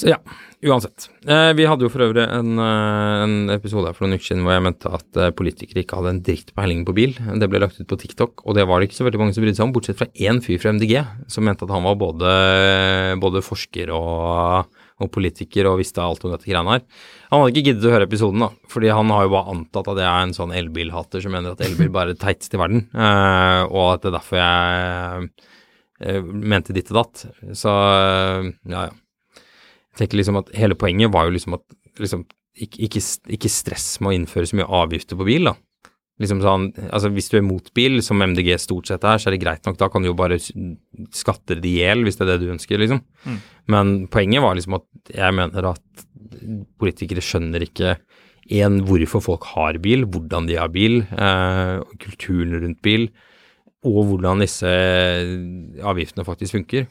[0.00, 0.16] så ja,
[0.64, 1.08] uansett.
[1.28, 4.46] Eh, vi hadde jo for øvrig en, eh, en episode her for noen uker siden
[4.46, 7.12] hvor jeg mente at eh, politikere ikke hadde en dritt peiling på bil.
[7.42, 9.44] Det ble lagt ut på TikTok, og det var det ikke så veldig mange som
[9.44, 10.94] brydde seg om, bortsett fra én fyr fra MDG
[11.32, 12.30] som mente at han var både,
[13.20, 14.70] både forsker og,
[15.04, 16.86] og politiker og visste alt om dette greiene her.
[17.28, 20.00] Han hadde ikke giddet å høre episoden, da, fordi han har jo bare antatt at
[20.00, 22.86] jeg er en sånn elbilhater som mener at elbil bare er det teiteste i verden,
[23.68, 27.28] og at det er derfor jeg mente ditt og datt.
[27.60, 28.90] Så ja, ja.
[30.00, 31.64] Tenker liksom at hele poenget var jo liksom at
[32.00, 32.24] liksom,
[32.56, 33.02] ikke, ikke,
[33.36, 35.56] ikke stress med å innføre så mye avgifter på bil, da.
[36.20, 39.36] Liksom sånn, altså Hvis du er mot bil, som MDG stort sett er, så er
[39.36, 39.78] det greit nok.
[39.80, 40.36] Da kan du jo bare
[41.16, 43.00] skatte det i hjel, hvis det er det du ønsker, liksom.
[43.72, 46.04] Men poenget var liksom at jeg mener at
[46.80, 47.96] politikere skjønner ikke
[48.50, 53.08] én hvorfor folk har bil, hvordan de har bil, eh, kulturen rundt bil,
[53.86, 54.68] og hvordan disse
[55.80, 56.88] avgiftene faktisk funker.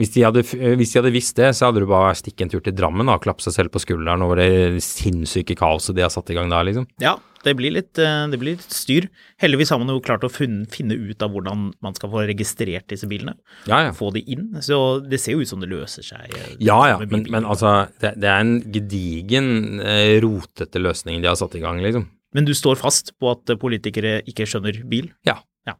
[0.00, 0.40] Hvis de, hadde,
[0.80, 3.20] hvis de hadde visst det, så hadde du bare stikket en tur til Drammen og
[3.20, 6.64] klappet seg selv på skulderen over det sinnssyke kaoset de har satt i gang der,
[6.70, 6.86] liksom.
[7.04, 9.06] Ja, det blir litt, eh, det blir litt styr.
[9.40, 13.08] Heldigvis har man jo klart å finne ut av hvordan man skal få registrert disse
[13.10, 13.36] bilene.
[13.68, 13.92] Ja, ja.
[13.96, 14.48] Få de inn.
[14.64, 16.32] Så det ser jo ut som det løser seg.
[16.32, 21.28] eh, Ja, ja, men, men altså, det, det er en gedigen eh, rotete løsning de
[21.28, 22.08] har satt i gang, liksom.
[22.32, 25.12] Men du står fast på at eh, politikere ikke skjønner bil?
[25.28, 25.74] Ja, Ja.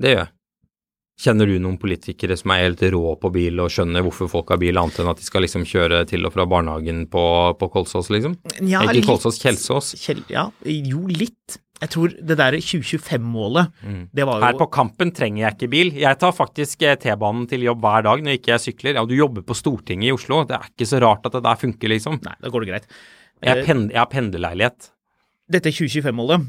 [0.00, 0.32] det gjør jeg.
[1.22, 4.58] Kjenner du noen politikere som er helt rå på bil og skjønner hvorfor folk har
[4.58, 7.22] bil, annet enn at de skal liksom kjøre til og fra barnehagen på,
[7.60, 8.34] på Kolsås, liksom?
[8.58, 9.06] Ja, Ikke litt.
[9.06, 9.92] Kolsås, Kjelsås.
[10.02, 11.60] Kjell, ja, jo, litt.
[11.82, 13.70] Jeg tror det der 2025-målet,
[14.14, 14.46] det var jo Mm.
[14.46, 15.92] Her på Kampen trenger jeg ikke bil.
[15.98, 18.98] Jeg tar faktisk eh, T-banen til jobb hver dag når ikke jeg sykler.
[18.98, 20.44] Ja, du jobber på Stortinget i Oslo.
[20.46, 22.18] Det er ikke så rart at det der funker, liksom.
[22.22, 22.90] Nei, da går det greit.
[23.42, 24.92] Jeg, pend jeg har pendlerleilighet.
[25.52, 26.46] Dette 2025-målet,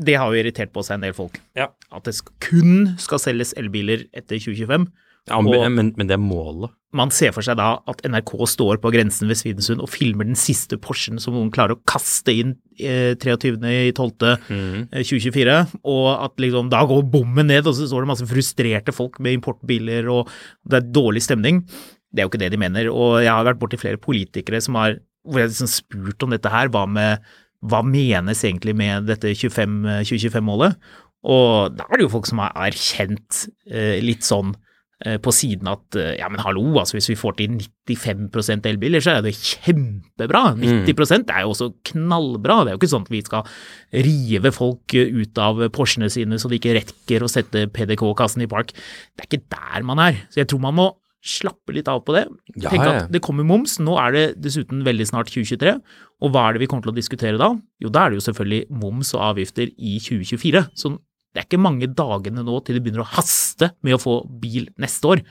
[0.00, 1.38] det har jo irritert på seg en del folk.
[1.58, 1.68] Ja.
[1.94, 4.88] At det kun skal selges elbiler etter 2025.
[5.28, 6.70] Ja, Og- men, men, det er målet.
[6.92, 10.36] Man ser for seg da at NRK står på grensen ved Svinesund og filmer den
[10.36, 15.56] siste Porschen som noen klarer å kaste inn eh, 23.12.2024,
[15.90, 19.36] og at liksom da går bommen ned, og så står det masse frustrerte folk med
[19.38, 20.30] importbiler, og
[20.68, 21.62] det er dårlig stemning.
[22.14, 24.78] Det er jo ikke det de mener, og jeg har vært borti flere politikere som
[24.78, 27.24] har hvor jeg liksom spurt om dette her, hva, med,
[27.64, 30.76] hva menes egentlig med dette 2025-målet?
[31.24, 34.52] Og da er det jo folk som har erkjent eh, litt sånn
[35.06, 37.54] eh, på siden at eh, ja, men hallo, altså hvis vi får til
[37.88, 40.42] 95% elbiler, så er det kjempebra.
[40.60, 42.58] 90 er jo også knallbra.
[42.60, 43.48] Det er jo ikke sånn at vi skal
[44.04, 48.50] rive folk eh, ut av Porschene sine så de ikke rekker å sette PDK-kassen i
[48.50, 48.76] park.
[48.76, 50.20] Det er ikke der man er.
[50.28, 50.90] Så jeg tror man må
[51.24, 52.26] slappe litt av på det.
[52.60, 53.78] Ja, Tenk at det kommer moms.
[53.82, 55.72] Nå er det dessuten veldig snart 2023.
[56.24, 57.50] Og hva er det vi kommer til å diskutere da?
[57.82, 60.66] Jo, da er det jo selvfølgelig moms og avgifter i 2024.
[60.76, 60.92] Så
[61.34, 64.68] det er ikke mange dagene nå til det begynner å haste med å få bil
[64.80, 65.24] neste år.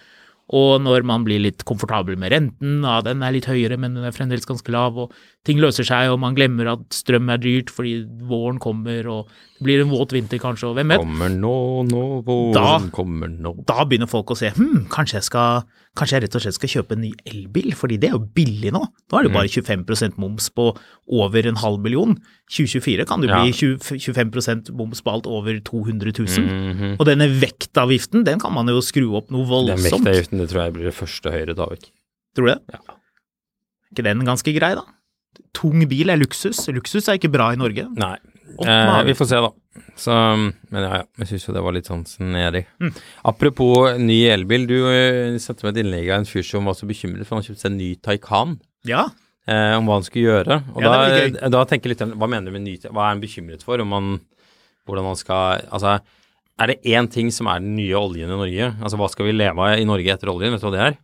[0.53, 4.03] Og når man blir litt komfortabel med renten, ja, den er litt høyere, men den
[4.09, 7.67] er fremdeles ganske lav, og ting løser seg, og man glemmer at strøm er dyrt
[7.73, 7.97] fordi
[8.29, 9.27] våren kommer, og
[9.57, 11.01] det blir en våt vinter kanskje, og hvem vet?
[11.03, 11.55] Kommer nå,
[11.89, 13.51] nå, våren Da- kommer nå.
[13.67, 15.65] Da begynner folk å se hm, kanskje jeg, skal,
[15.99, 18.71] kanskje jeg rett og slett skal kjøpe en ny elbil, fordi det er jo billig
[18.71, 18.81] nå.
[18.87, 20.69] Nå er det jo bare 25% moms på
[21.11, 22.15] over en halv million.
[22.47, 23.43] 2024 kan det Ja.
[23.43, 26.95] bli 20, 25% moms på alt over 200 000.
[26.99, 29.83] Og denne vektavgiften, den kan man jo skru opp noe voldsomt.
[29.83, 31.91] Den vektavgiften det tror jeg blir det første Høyre tar vekk.
[32.35, 32.59] Tror du det?
[32.71, 32.79] Ja.
[33.93, 34.83] Er ikke den ganske grei, da?
[35.55, 36.61] Tung bil er luksus.
[36.73, 37.87] Luksus er ikke bra i Norge.
[37.99, 38.15] Nei.
[38.63, 39.51] Eh, vi får se, da.
[39.97, 41.03] Så, men ja, ja.
[41.21, 42.63] Jeg syns jo det var litt sånn snedig.
[42.81, 42.93] Mm.
[43.29, 44.67] Apropos ny elbil.
[44.69, 47.45] Du uh, sendte meg et innlegg av en fyr som var så bekymret for han
[47.45, 48.57] kjøpte seg en ny Taycan.
[48.89, 49.07] Ja,
[49.43, 50.57] Eh, om hva han skulle gjøre.
[50.71, 50.91] Og Ja,
[51.35, 53.81] da, da tenker jeg litt Hva mener du med ny Hva er han bekymret for?
[53.83, 54.11] Om han
[54.87, 55.97] Hvordan han skal Altså,
[56.63, 58.69] er det én ting som er den nye oljen i Norge?
[58.79, 60.55] Altså, hva skal vi leve av i Norge etter oljen?
[60.55, 60.95] Vet du hva det er?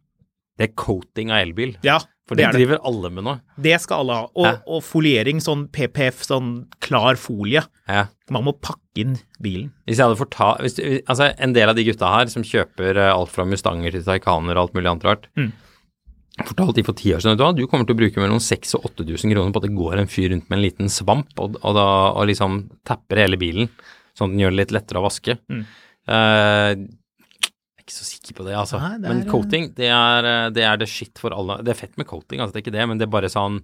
[0.60, 1.78] Det er coating av elbil.
[1.88, 1.98] ja
[2.30, 2.82] For det det, driver det.
[2.86, 3.34] alle med nå.
[3.58, 4.26] Det skal alle ha.
[4.36, 4.58] Og, ja.
[4.70, 6.50] og foliering, sånn PPF, sånn
[6.84, 7.64] klar folie.
[7.90, 8.04] Ja.
[8.30, 9.72] Man må pakke inn bilen.
[9.88, 10.76] Hvis jeg hadde forta, hvis,
[11.10, 14.54] altså En del av de gutta her som kjøper eh, alt fra Mustanger til Taycaner
[14.60, 15.50] og alt mulig annet rart, Mm.
[16.46, 18.86] fortalte de for ti år siden at du kommer til å bruke mellom 6000 og
[18.94, 21.74] 8000 kroner på at det går en fyr rundt med en liten svamp og, og,
[21.76, 23.68] da, og liksom tapper hele bilen,
[24.16, 25.36] sånn at den gjør det litt lettere å vaske.
[25.52, 25.66] Mm.
[26.08, 26.78] Er
[27.90, 28.80] ikke så sikker på det, altså.
[28.82, 31.60] Nei, det men er, men coating, det er, eh, det er det shit for alle.
[31.66, 33.64] Det er fett med coating, altså, det er ikke det, men det er bare sånn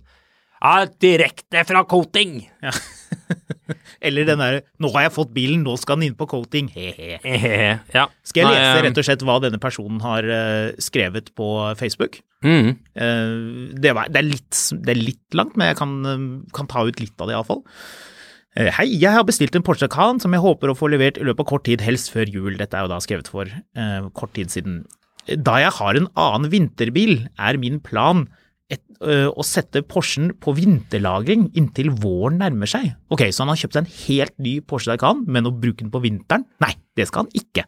[0.66, 2.40] ja, direkte fra coating!
[4.06, 7.80] Eller den derre 'nå har jeg fått bilen, nå skal den inn på coating', he-he.
[7.96, 8.06] ja.
[8.26, 11.50] Skal jeg Nei, lese eh, rett og slett hva denne personen har eh, skrevet på
[11.80, 12.22] Facebook?
[12.46, 12.74] mm.
[12.96, 13.36] Eh,
[13.82, 16.86] det, var, det, er litt, det er litt langt, men jeg kan, eh, kan ta
[16.86, 17.64] ut litt av det iallfall.
[17.66, 18.14] Uh,
[18.56, 21.44] hei, jeg har bestilt en Porsche Can som jeg håper å få levert i løpet
[21.44, 22.54] av kort tid, helst før jul.
[22.60, 24.86] Dette er jo da skrevet for eh, kort tid siden.
[25.26, 28.28] Da jeg har en annen vinterbil, er min plan
[28.72, 32.94] et, ø, å sette Porschen på vinterlagring inntil våren nærmer seg.
[33.14, 35.92] Ok, så han har kjøpt seg en helt ny Porsche Taycan, men å bruke den
[35.94, 36.48] på vinteren?
[36.64, 37.66] Nei, det skal han ikke.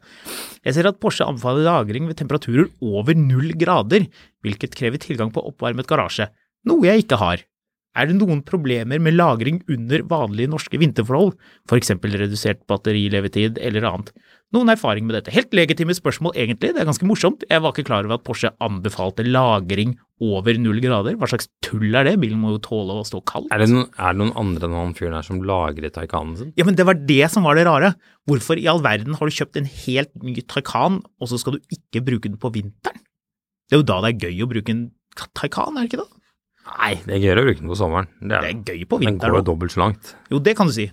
[0.65, 4.07] Jeg ser at Porsche anbefaler lagring ved temperaturer over null grader,
[4.45, 6.29] hvilket krever tilgang på oppvarmet garasje,
[6.69, 7.45] noe jeg ikke har.
[7.97, 11.31] Er det noen problemer med lagring under vanlige norske vinterforhold,
[11.65, 11.95] f.eks.
[11.97, 14.11] redusert batterilevetid eller annet?
[14.53, 15.33] Noen erfaring med dette?
[15.33, 17.41] Helt legitime spørsmål egentlig, det er ganske morsomt.
[17.49, 21.17] Jeg var ikke klar over at Porsche anbefalte lagring over null grader.
[21.17, 22.15] Hva slags tull er det?
[22.21, 23.49] Bilen må jo tåle å stå kald.
[23.53, 26.53] Er det, noen, er det noen andre enn han fyren her som lagret Taycanen sin?
[26.57, 27.95] Ja, men det var det som var det rare.
[28.29, 31.73] Hvorfor i all verden har du kjøpt en helt ny Taycan, og så skal du
[31.73, 33.03] ikke bruke den på vinteren?
[33.67, 34.85] Det er jo da det er gøy å bruke en
[35.35, 36.16] Taycan, er det ikke det?
[36.67, 38.07] Nei, det er gøyere å bruke den på sommeren.
[38.19, 40.13] Det Det er, er gøy på den vinteren går jo dobbelt så langt.
[40.33, 40.89] Jo, det kan du si.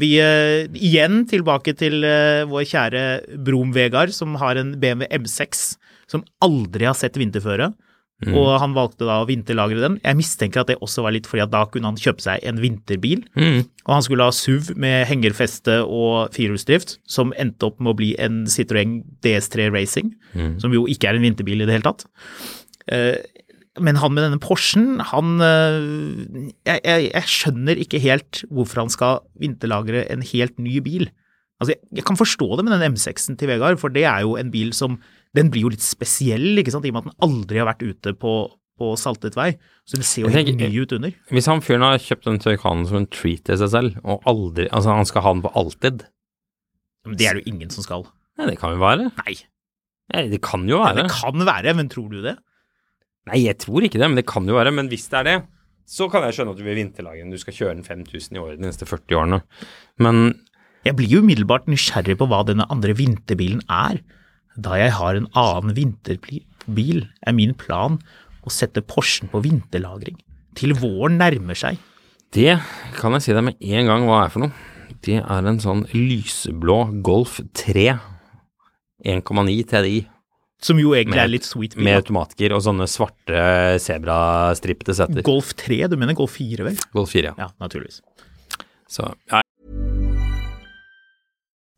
[0.00, 3.04] Vi, uh, igjen tilbake til uh, vår kjære
[3.44, 5.64] Brom-Vegard, som har en BMW M6
[6.10, 7.72] som aldri har sett vinterføre.
[8.20, 8.34] Mm.
[8.36, 9.94] Og han valgte da å vinterlagre den.
[10.04, 12.58] Jeg mistenker at det også var litt fordi at da kunne han kjøpe seg en
[12.60, 13.22] vinterbil.
[13.32, 13.62] Mm.
[13.86, 18.10] Og han skulle ha SUV med hengerfeste og firehjulsdrift, som endte opp med å bli
[18.20, 20.60] en Citroën DS3 Racing, Mm.
[20.62, 22.04] som jo ikke er en vinterbil i det hele tatt.
[22.86, 23.16] Eh,
[23.80, 28.92] Men han med denne Porschen, han eh, jeg, jeg, jeg skjønner ikke helt hvorfor han
[28.92, 31.08] skal vinterlagre en helt ny bil.
[31.60, 34.36] Altså, jeg, jeg kan forstå det med den M6-en til Vegard, for det er jo
[34.40, 35.00] en bil som
[35.36, 37.84] Den blir jo litt spesiell, ikke sant, i og med at den aldri har vært
[37.86, 38.32] ute på,
[38.80, 39.52] på saltet vei.
[39.86, 41.12] Så den ser jo helt ny ut under.
[41.30, 44.66] Hvis han fyren har kjøpt den Taycanen som en treat til seg selv, og aldri
[44.72, 46.02] Altså, han skal ha den på alltid
[47.06, 48.08] Men det er det jo ingen som skal.
[48.40, 49.06] Nei, det kan jo være.
[49.22, 49.36] Nei.
[50.10, 51.04] Nei, det kan jo være.
[51.04, 52.34] Det kan være, men tror du det?
[53.28, 54.72] Nei, jeg tror ikke det, men det kan jo være.
[54.74, 55.36] Men hvis det er det,
[55.90, 57.32] så kan jeg skjønne at du vil vinterlage den.
[57.34, 59.42] Du skal kjøre den 5000 i året de neste 40 årene.
[59.98, 60.38] Men
[60.86, 63.98] Jeg blir jo umiddelbart nysgjerrig på hva denne andre vinterbilen er.
[64.56, 67.98] Da jeg har en annen vinterbil, er min plan
[68.40, 70.16] å sette Porschen på vinterlagring.
[70.56, 71.76] Til våren nærmer seg.
[72.32, 72.60] det
[72.96, 74.52] kan jeg si deg med en gang hva er for noe.
[75.04, 77.98] Det er en sånn lyseblå Golf 3
[79.04, 80.00] 1,9 TDI
[80.62, 81.84] Som jo egentlig Med- er litt sweet bil.
[81.84, 85.22] med automatgir og sånne svarte sebrastripete setter.
[85.22, 86.76] Golf 3, du mener Golf 4 vel?
[86.92, 87.34] Golf 4, ja.
[87.38, 88.02] Ja, naturligvis.
[88.88, 89.40] Så ja,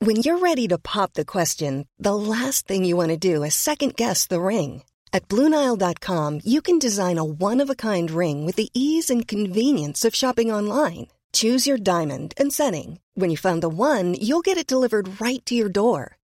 [0.01, 3.55] When you're ready to pop the question, the last thing you want to do is
[3.55, 4.83] second guess the ring.
[5.13, 9.29] At Bluenile.com, you can design a one of a kind ring with the ease and
[9.29, 11.07] convenience of shopping online.
[11.33, 12.99] Choose your diamond and setting.
[13.15, 16.17] When you find the one, you'll get it delivered right to your door.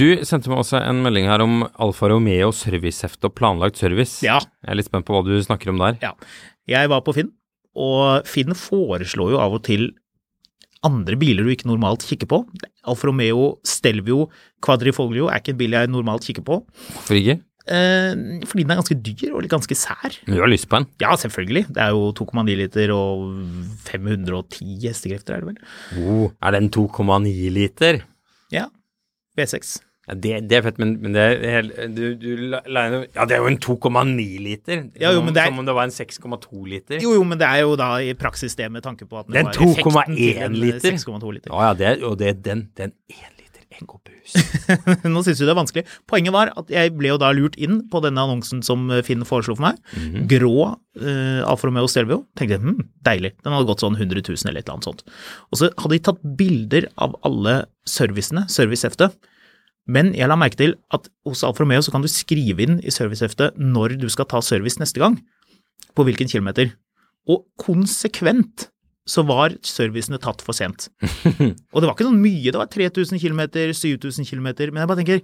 [0.00, 4.22] Du sendte meg også en melding her om Alfa Romeo servicehefte og planlagt service.
[4.24, 4.38] Ja.
[4.64, 5.98] Jeg er litt spent på hva du snakker om der.
[6.00, 6.14] Ja.
[6.70, 7.28] Jeg var på Finn,
[7.76, 9.90] og Finn foreslår jo av og til
[10.86, 12.38] andre biler du ikke normalt kikker på.
[12.88, 14.30] Alfa Romeo Stelvio
[14.64, 16.62] Quadrifoglio er ikke en bil jeg normalt kikker på,
[16.94, 17.36] Hvorfor ikke?
[17.68, 18.14] eh,
[18.48, 20.16] fordi den er ganske dyr og litt ganske sær.
[20.24, 20.88] Du har lyst på en.
[21.04, 21.66] Ja, selvfølgelig.
[21.76, 23.28] Det er jo 2,9 liter og
[23.90, 25.60] 510 hestekrefter, er det vel?
[26.00, 28.00] Oh, er det en 2,9 liter?
[28.56, 28.70] Ja.
[29.36, 29.76] V6.
[30.10, 33.40] Ja, det, det er fett, men, men det er helt du, du, Ja, det er
[33.44, 34.84] jo en 2,9 liter.
[34.98, 36.98] Ja, jo, Som- men det er- Som om det var en 6,2 liter.
[37.04, 39.44] Jo, jo, men det er jo da i praksis det med tanke på at Det
[39.44, 40.90] er 2,1 en liter.
[40.98, 41.52] 6,2 liter.
[41.54, 44.34] Ja, ja, det og det er den, den 1 liter EcoBoost.
[45.14, 45.84] Nå syns du det er vanskelig.
[46.10, 49.54] Poenget var at jeg ble jo da lurt inn på denne annonsen som Finn foreslo
[49.56, 49.78] for meg.
[49.94, 50.26] Mhm.
[50.30, 52.24] Grå uh, Alfa Romeo Stelvio.
[52.36, 53.32] Tenkte jeg, hm, deilig.
[53.44, 55.04] Den hadde gått sånn 100 000 eller et eller annet sånt.
[55.52, 59.14] Og så hadde de tatt bilder av alle servicene, serviceheftet.
[59.90, 62.92] Men jeg la merke til at hos Alfa Romeo så kan du skrive inn i
[62.94, 65.16] serviceheftet når du skal ta service neste gang.
[65.96, 66.70] På hvilken kilometer.
[67.30, 68.68] Og konsekvent
[69.10, 70.86] så var servicene tatt for sent.
[71.72, 73.40] Og det var ikke sånn mye, det var 3000 km,
[73.74, 75.22] 7000 km, men jeg bare tenker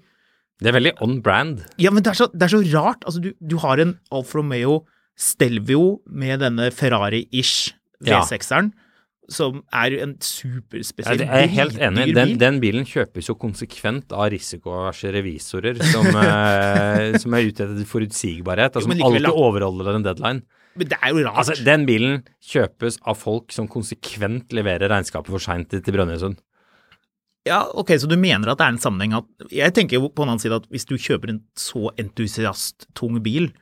[0.58, 1.62] Det er veldig on brand.
[1.78, 3.04] ja, men det er så, det er så rart.
[3.06, 4.80] Altså, du, du har en Alfa Romeo
[5.16, 7.72] Stelvio med denne Ferrari-ish
[8.04, 8.18] Ja.
[9.26, 11.26] V6-eren, som er en superspesiell, bil.
[11.26, 12.14] Jeg er helt enig.
[12.14, 17.86] Den, den bilen kjøpes jo konsekvent av risikoaverse revisorer som, eh, som er ute etter
[17.88, 20.44] forutsigbarhet, altså, som alltid overholder en deadline.
[20.76, 21.38] Men det er jo rart.
[21.42, 26.38] Altså, Den bilen kjøpes av folk som konsekvent leverer regnskapet for seint til, til Brønnøysund.
[27.46, 30.24] Ja, ok, så du mener at det er en sammenheng at Jeg tenker jo på
[30.24, 33.52] en annen side at hvis du kjøper en så entusiasttung bil,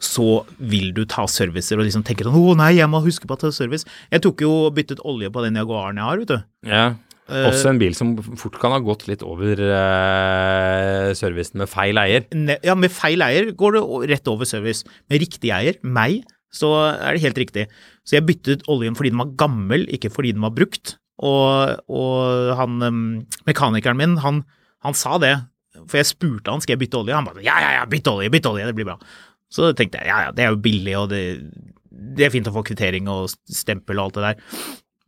[0.00, 3.36] så vil du ta servicer og liksom tenke sånn å nei, jeg må huske på
[3.36, 3.86] å ta service.
[4.12, 6.38] Jeg tok jo og byttet olje på den Jaguaren jeg har, vet du.
[6.70, 6.84] Ja.
[7.30, 12.00] Eh, Også en bil som fort kan ha gått litt over uh, servicen med feil
[12.00, 12.26] eier.
[12.34, 13.84] Ne ja, med feil eier går det
[14.14, 14.88] rett over service.
[15.12, 17.68] Med riktig eier, meg, så er det helt riktig.
[18.02, 20.96] Så jeg byttet oljen fordi den var gammel, ikke fordi den var brukt.
[21.20, 22.80] Og, og han
[23.46, 24.42] mekanikeren min, han,
[24.82, 25.36] han sa det.
[25.86, 28.30] For jeg spurte han skal jeg bytte olje, han bare ja, ja, ja, bytt olje,
[28.32, 28.96] bytt olje, det blir bra.
[29.50, 31.22] Så tenkte jeg ja, ja, det er jo billig, og det,
[31.90, 34.44] det er fint å få kvittering og stempel og alt det der.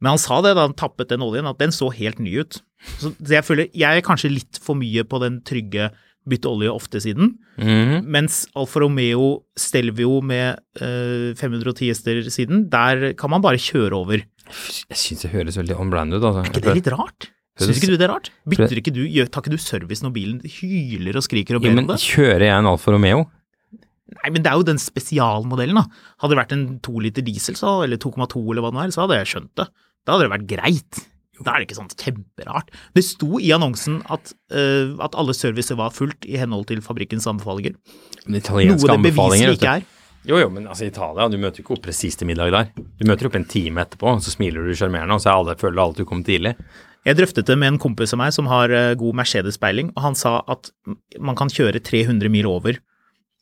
[0.02, 2.58] Men han sa det da han tappet den oljen, at den så helt ny ut.
[2.98, 5.92] Så jeg føler jeg er kanskje litt for mye på den trygge
[6.28, 7.36] bytte olje ofte-siden.
[7.58, 8.06] Mhm.
[8.14, 14.22] Mens Alfa Romeo Stelvio med eh, 510 hester siden, der kan man bare kjøre over.
[14.22, 16.22] Jeg syns det høres veldig on brand ut.
[16.22, 16.42] Altså.
[16.42, 17.30] Er ikke det litt rart?
[17.60, 18.30] Syns ikke du det er rart?
[18.48, 21.74] Bytter ikke du, gjør, tar ikke du service når bilen hyler og skriker og ber
[21.76, 21.98] om det?
[22.00, 23.26] kjører jeg en Alfa Romeo?
[24.18, 25.86] Nei, men det er jo den spesialmodellen, da.
[26.22, 29.04] Hadde det vært en to liter diesel, så, eller 2,2 eller hva det er, så
[29.04, 29.68] hadde jeg skjønt det.
[30.02, 31.02] Da hadde det vært greit.
[31.42, 32.68] Da er det ikke sånn kjemperart.
[32.94, 37.26] Det sto i annonsen at, uh, at alle servicer var fullt i henhold til fabrikkens
[37.30, 37.74] anbefalinger.
[38.26, 39.50] Men Noe italienske det anbefalinger.
[39.50, 39.90] beviselig ikke er.
[40.22, 42.68] Jo, jo, men altså Italia, du møter jo ikke opp presis til middag der.
[42.78, 45.82] Du møter opp en time etterpå, så smiler du sjarmerende, og så er alle, føler
[45.82, 46.52] alle at du kom tidlig.
[47.02, 50.18] Jeg drøftet det med en kompis av meg som har eh, god Mercedes-speiling, og han
[50.18, 50.70] sa at
[51.18, 52.78] man kan kjøre 300 mil over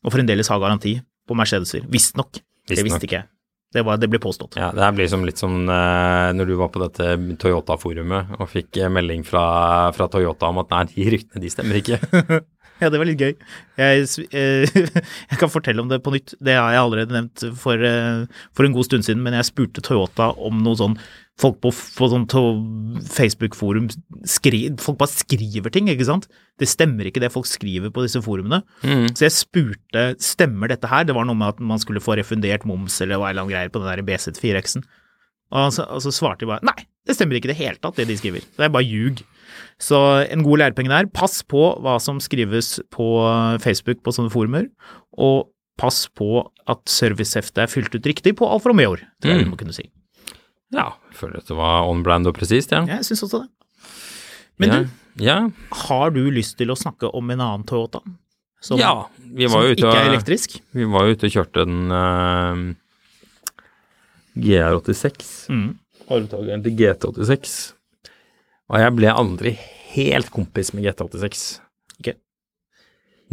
[0.05, 0.95] og fremdeles ha garanti
[1.27, 1.85] på Mercedeser.
[1.91, 2.41] Visstnok.
[2.69, 3.29] Det visste ikke jeg.
[3.71, 4.57] Det, var, det ble påstått.
[4.59, 8.49] Ja, Det her blir som litt som uh, når du var på dette Toyota-forumet og
[8.51, 9.43] fikk melding fra,
[9.95, 12.01] fra Toyota om at nei, de ryktene de stemmer ikke.
[12.81, 13.35] Ja, det var litt gøy.
[13.77, 14.79] Jeg, eh,
[15.31, 16.33] jeg kan fortelle om det på nytt.
[16.41, 18.23] Det har jeg allerede nevnt for, eh,
[18.57, 20.97] for en god stund siden, men jeg spurte Toyota om noe sånn
[21.41, 22.27] Folk på, på sånn
[23.07, 23.87] Facebook-forum
[24.83, 26.27] Folk bare skriver ting, ikke sant?
[26.59, 28.59] Det stemmer ikke det folk skriver på disse forumene.
[29.15, 31.07] Så jeg spurte stemmer dette her.
[31.07, 33.73] Det var noe med at man skulle få refundert moms eller hva eller annet greier
[33.73, 34.85] på den der BZ4X-en.
[35.51, 37.97] Og så, og så svarte de bare nei, det stemmer ikke i det hele tatt,
[37.97, 38.45] det de skriver.
[38.57, 39.23] Det er bare ljug.
[39.81, 41.09] Så en god lærepenge der.
[41.13, 43.07] Pass på hva som skrives på
[43.63, 44.69] Facebook på sånne forumer,
[45.17, 45.49] og
[45.81, 49.57] pass på at serviceheftet er fylt ut riktig på Alfa det tror jeg vi må
[49.57, 49.87] kunne si.
[50.71, 52.83] Ja, jeg føler at det var on brand og presist, ja.
[52.87, 53.49] Jeg syns også det.
[54.61, 54.77] Men ja.
[54.77, 55.37] du, ja.
[55.87, 58.03] har du lyst til å snakke om en annen Toyota?
[58.61, 60.59] Som, ja, vi var som ute ikke er elektrisk?
[60.77, 62.61] vi var jo ute og kjørte den uh,
[64.37, 65.31] GR86.
[65.49, 65.69] Mm.
[66.11, 67.55] Arvtakeren til GT86.
[68.71, 69.55] Og jeg ble aldri
[69.91, 71.41] helt kompis med GT86.
[71.99, 72.15] Ikke?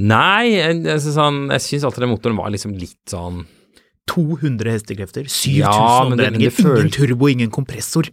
[0.02, 3.44] Nei, jeg, jeg, sånn, jeg syns alltid den motoren var liksom litt sånn
[4.08, 5.72] 200 hestekrefter, 7000 Ja,
[6.06, 8.08] omdreininger, ingen turbo, ingen kompressor.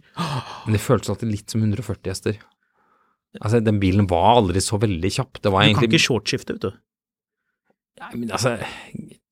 [0.66, 2.40] Men det føltes alltid litt som 140 hester.
[3.40, 5.40] Altså, den bilen var aldri så veldig kjapp.
[5.42, 6.82] Det var Du kan ikke shortskifte, vet du.
[7.96, 8.58] Nei, men altså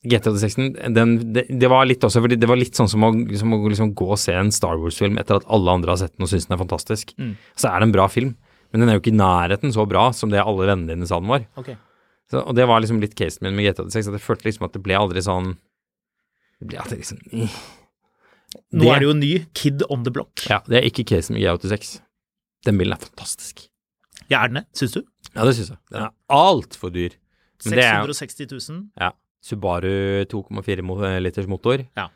[0.05, 3.55] GT86-en, den, det, det var litt også fordi det var litt sånn som å, liksom,
[3.57, 6.27] å liksom gå og se en Star Wars-film etter at alle andre har sett den
[6.27, 7.15] og syns den er fantastisk.
[7.17, 7.35] Mm.
[7.57, 8.35] Så er det en bra film,
[8.73, 11.21] men den er jo ikke i nærheten så bra som det alle vennene dine sa
[11.23, 11.47] den var.
[12.31, 14.77] Så, og det var liksom litt casen min med GT86, at jeg følte liksom at
[14.77, 15.55] det ble aldri sånn
[16.61, 17.49] Det ble alltid liksom det,
[18.79, 20.45] Nå er det jo en ny Kid on the Block.
[20.49, 21.97] Ja, det er ikke casen med G86.
[22.65, 23.67] Den bilen er fantastisk.
[24.31, 24.67] Ja, er den det?
[24.79, 25.03] Syns du?
[25.35, 25.81] Ja, det syns jeg.
[25.93, 27.17] Den er altfor dyr.
[27.65, 28.81] Men det er- 660 000.
[29.01, 29.11] Ja.
[29.45, 31.85] Subaru 2,4 liters motor.
[31.99, 32.09] Ja.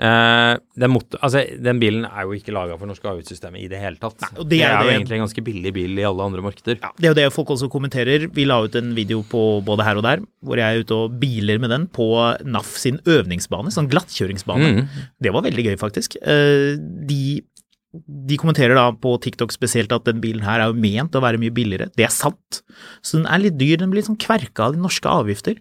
[0.00, 3.82] Eh, den, motor, altså, den bilen er jo ikke laga for norske avgiftssystemet i det
[3.82, 4.16] hele tatt.
[4.24, 6.78] Nei, og det er jo det- egentlig en ganske billig bil i alle andre markeder.
[6.80, 8.24] Ja, det er jo det folk også kommenterer.
[8.32, 11.20] Vi la ut en video på både her og der, hvor jeg er ute og
[11.20, 12.08] biler med den på
[12.46, 14.88] NAF sin øvningsbane, sånn glattkjøringsbane.
[15.20, 16.16] Det var veldig gøy, faktisk.
[16.22, 17.42] Eh, De,
[17.90, 21.40] de kommenterer da på TikTok spesielt at den bilen her er jo ment å være
[21.42, 21.88] mye billigere.
[21.98, 22.60] Det er sant.
[23.02, 23.80] Så den er litt dyr.
[23.80, 25.56] Den blir sånn kverka av de norske avgifter.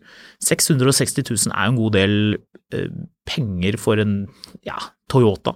[0.46, 2.14] 660 000 er jo en god del
[2.76, 2.92] eh,
[3.30, 4.20] penger for en
[4.68, 4.78] ja,
[5.10, 5.56] Toyota.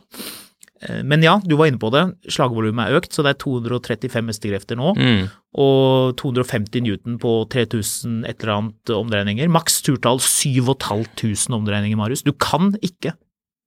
[0.81, 2.07] Eh, Men ja, du var inne på det.
[2.33, 4.95] Slagvolumet er økt, så det er 235 hestekrefter nå.
[4.97, 5.29] Mm.
[5.61, 9.53] Og 250 newton på 3000 et eller annet omdreininger.
[9.53, 12.25] Maks turtall 7500 omdreininger, Marius.
[12.25, 13.13] Du kan ikke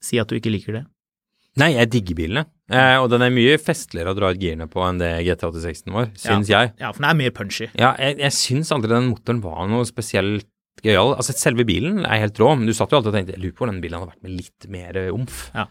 [0.03, 0.85] si at du ikke liker det.
[1.57, 2.49] Nei, jeg digger bilene.
[2.67, 6.09] Eh, og den er mye festligere å dra ut girene på enn det GT86-en var,
[6.19, 6.73] syns jeg.
[6.83, 7.69] Ja, for den er mer punchy.
[7.79, 10.49] Ja, jeg, jeg syns aldri den motoren var noe spesielt
[10.83, 11.15] gøyal.
[11.15, 13.55] Altså, selve bilen er helt rå, men du satt jo alltid og tenkte jeg lurer
[13.55, 15.45] på hvor den bilen hadde vært med litt mer eh, omf.
[15.55, 15.69] Ja.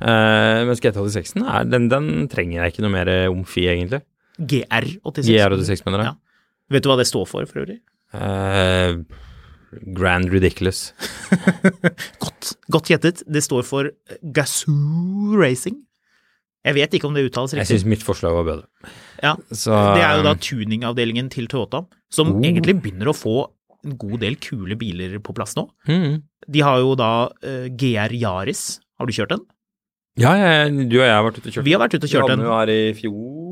[0.00, 4.00] Eh, mens GT86-en er, den, den trenger jeg ikke noe mer eh, omf i, egentlig.
[4.40, 5.28] GR86.
[5.28, 6.14] GR86, mener jeg.
[6.14, 6.16] Ja.
[6.72, 7.82] Vet du hva det står for, for øvrig?
[8.16, 8.96] Eh,
[9.94, 10.94] grand Ridiculous.
[12.24, 13.20] Godt, godt gjettet.
[13.28, 13.92] Det står for
[14.34, 15.76] Gazoo Racing.
[16.66, 17.64] Jeg vet ikke om det uttales riktig.
[17.70, 18.90] Jeg syns mitt forslag var bedre.
[19.22, 22.42] Ja, Så, det er jo da um, tuningavdelingen til Toyota, som Oh.
[22.44, 23.36] egentlig begynner å få
[23.86, 25.64] en god del kule biler på plass nå.
[25.88, 26.18] Mm.
[26.52, 28.80] De har jo da uh, GR Yaris.
[29.00, 29.46] Har du kjørt den?
[30.20, 31.62] Ja, jeg, du og jeg har vært ute og kjørt.
[31.62, 31.64] den.
[31.64, 32.44] Vi har vært ute og kjørt Vi den.
[32.44, 33.46] jo her i fjor?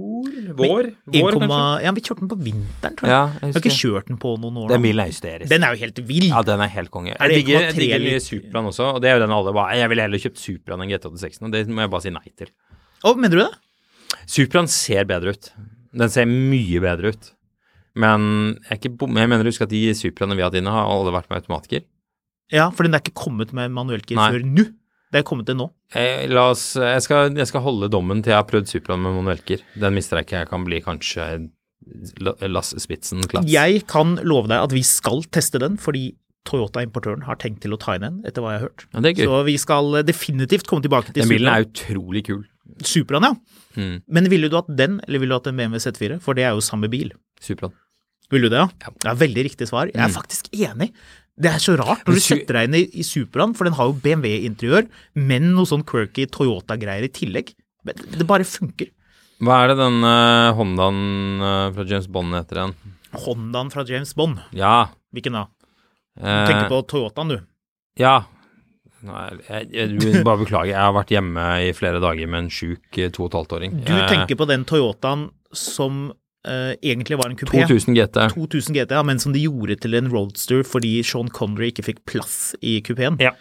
[0.58, 0.86] Vår?
[1.08, 1.58] Vår, 1, kanskje?
[1.84, 3.12] ja, vi kjørte den på vinteren, tror jeg.
[3.14, 4.68] Ja, jeg jeg har ikke kjørt den på noen år.
[4.74, 5.48] Den bilen er hysterisk.
[5.52, 6.26] Den er jo helt vill.
[6.28, 7.14] Ja, den er helt konge.
[7.14, 8.20] Er Jeg digger, 1,3 jeg digger?
[8.26, 10.90] Supraen også, og det er jo den alle bare Jeg ville heller kjøpt Supraen enn
[10.92, 12.50] GT86, og det må jeg bare si nei til.
[13.06, 14.18] Å, mener du det?
[14.28, 15.50] Supraen ser bedre ut.
[15.98, 17.30] Den ser mye bedre ut.
[17.98, 18.26] Men
[18.68, 21.30] jeg, ikke jeg mener husk at de Supraene vi har hatt inne, har alle vært
[21.32, 21.86] med automatiker.
[22.54, 24.68] Ja, for den er ikke kommet med manuellgir før nå.
[25.08, 25.70] Det er kommet til nå.
[25.96, 29.16] Eh, la oss, jeg, skal, jeg skal holde dommen til jeg har prøvd Supraen med
[29.16, 29.62] manuellgir.
[29.80, 30.42] Den mister jeg ikke.
[30.44, 31.28] Jeg kan bli kanskje
[32.20, 33.48] La- Lasse Spitzen klass.
[33.48, 36.10] Jeg kan love deg at vi skal teste den, fordi
[36.48, 38.84] Toyota-importøren har tenkt til å ta inn en, etter hva jeg har hørt.
[38.92, 39.26] Ja.
[39.28, 42.44] Så vi skal definitivt komme tilbake til Den bilen er utrolig kul.
[42.84, 43.34] Supraen, ja.
[43.78, 44.02] Mm.
[44.08, 46.18] Men ville du hatt den, eller ville du hatt en BMW Z4?
[46.24, 47.12] For det er jo samme bil.
[47.40, 47.72] Supraen.
[48.30, 48.68] Vil du det, ja?
[48.84, 48.92] Ja.
[49.12, 49.86] Er veldig riktig svar.
[49.88, 50.16] Jeg er Mm.
[50.18, 50.92] faktisk enig.
[51.38, 53.86] Det er så rart når du setter deg inn i, i Supraen, for den har
[53.86, 57.54] jo BMW-interiør, men noe sånn quirky Toyota-greier i tillegg.
[57.86, 58.90] Men det bare funker.
[59.40, 62.74] Hva er det den uh, Hondaen uh, fra James Bond heter igjen?
[63.24, 64.88] Hondaen fra James Bond, Ja.
[65.14, 65.46] hvilken da?
[66.18, 67.38] Du eh, tenker på Toyotaen, du.
[68.02, 68.24] Ja.
[69.06, 70.72] Nei, jeg, jeg, bare beklager.
[70.72, 73.54] Jeg har vært hjemme i flere dager med en sjuk eh, to og et halvt
[73.58, 73.76] åring.
[73.86, 77.62] Du tenker på den Toyotaen som uh, egentlig var en kupé.
[77.68, 78.18] 2000 GT.
[78.34, 82.02] 2000 GT, ja, men som de gjorde til en roadster fordi Sean Connery ikke fikk
[82.10, 83.20] plass i kupeen.
[83.22, 83.36] Ja.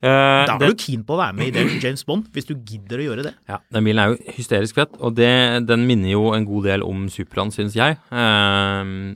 [0.00, 2.54] Uh, Da er du keen på å være med i det James Bond, hvis du
[2.56, 3.34] gidder å gjøre det.
[3.50, 5.32] ja, den bilen er jo hysterisk fett, og det,
[5.68, 7.98] den minner jo en god del om Supraen, syns jeg.
[8.08, 9.12] Uh,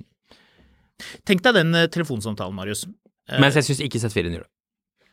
[1.29, 2.85] Tenk deg den eh, telefonsamtalen, Marius.
[3.29, 4.51] Eh, mens jeg syns ikke Z4-en gjør det.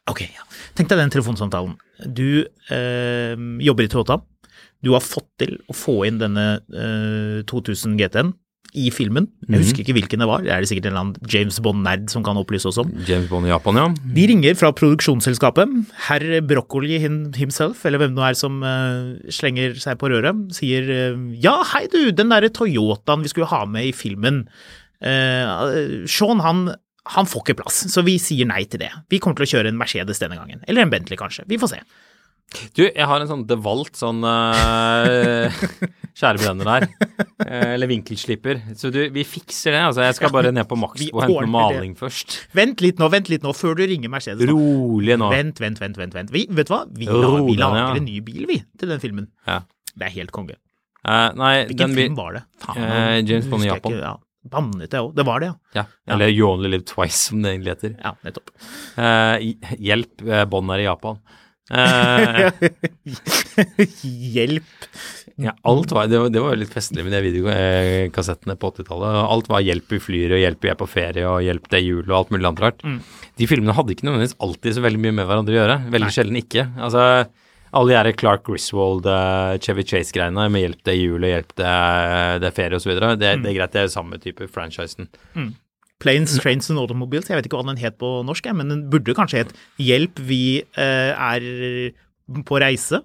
[0.09, 0.43] Ok, ja.
[0.75, 1.75] Tenk deg den telefonsamtalen.
[2.09, 2.41] Du
[2.73, 4.21] eh, jobber i Toyota.
[4.81, 8.31] Du har fått til å få inn denne eh, 2000 GT-en
[8.73, 9.25] i filmen.
[9.43, 9.59] Jeg Mhm.
[9.61, 10.41] husker ikke hvilken det var.
[10.41, 12.89] Det er det sikkert en eller annen James Bond-nerd som kan opplyse oss om.
[13.05, 13.87] James Bond i Japan, ja.
[14.15, 15.67] De ringer fra produksjonsselskapet.
[16.07, 16.97] Herr Broccoli
[17.35, 21.57] himself, eller hvem det nå er som eh, slenger seg på røret, sier eh, ja,
[21.75, 24.47] hei du, den derre Toyotaen vi skulle ha med i filmen.
[25.03, 26.69] Eh, Sean, han,
[27.09, 28.91] han får ikke plass, så vi sier nei til det.
[29.09, 30.61] Vi kommer til å kjøre en Mercedes denne gangen.
[30.69, 31.47] Eller en Bentley, kanskje.
[31.49, 31.81] Vi får se.
[32.75, 35.61] Du, jeg har en sånn DeWalt sånn uh,
[36.19, 36.85] skjærebrenner der.
[37.39, 38.59] Uh, eller vinkelslipper.
[38.77, 39.83] Så du, vi fikser det.
[39.87, 42.41] Altså, jeg skal bare ned på Maxbo og hente noe maling først.
[42.57, 44.43] Vent litt nå, vent litt nå, før du ringer Mercedes.
[44.43, 44.51] nå.
[44.51, 45.31] Rolig nå.
[45.33, 46.17] Vent, vent, vent, vent.
[46.17, 46.33] vent.
[46.35, 46.83] Vi, vet du hva?
[46.91, 47.93] Vi, Ro la, vi lager ja.
[48.01, 49.31] en ny bil, vi, til den filmen.
[49.47, 49.61] Ja.
[49.95, 50.59] Det er helt konge.
[51.01, 52.43] Uh, nei, Hvilken den film var det?
[52.75, 53.95] Eh, James Bond i Japan.
[53.95, 54.17] ikke, Ja.
[54.49, 55.11] Bannet jeg òg.
[55.17, 55.81] Det var det, ja.
[55.81, 55.83] Ja.
[56.15, 57.93] Eller You Only Live Twice, som det egentlig heter.
[58.01, 58.49] Ja, nettopp.
[58.97, 61.21] Eh, hjelp, bånd Bond er i Japan.
[61.71, 62.51] Eh,
[64.35, 64.63] Hjelp.
[65.39, 69.19] ja, alt var, det, var, det var litt festlig med de videokassettene på 80-tallet.
[69.21, 71.85] Alt var 'hjelp, vi flyr', og 'hjelp, vi er på ferie', og 'hjelp, det er
[71.85, 72.83] jul', og alt mulig annet rart.
[72.83, 72.99] Mm.
[73.39, 75.77] De filmene hadde ikke nødvendigvis alltid så veldig mye med hverandre å gjøre.
[75.95, 76.67] Veldig sjelden ikke.
[76.81, 77.05] Altså,
[77.71, 81.73] alle de Clark Griswold, eh, Chevy Chase-greiene med 'hjelp, det er jul', og 'hjelp, det
[82.41, 85.07] det er ferie', osv., det, det er greit, det er samme type franchisen.
[86.01, 87.29] Planes, Trains and Automobiles.
[87.29, 90.63] Jeg vet ikke hva den het på norsk, men den burde kanskje het Hjelp, vi
[90.77, 91.93] uh, er
[92.47, 93.03] på reise.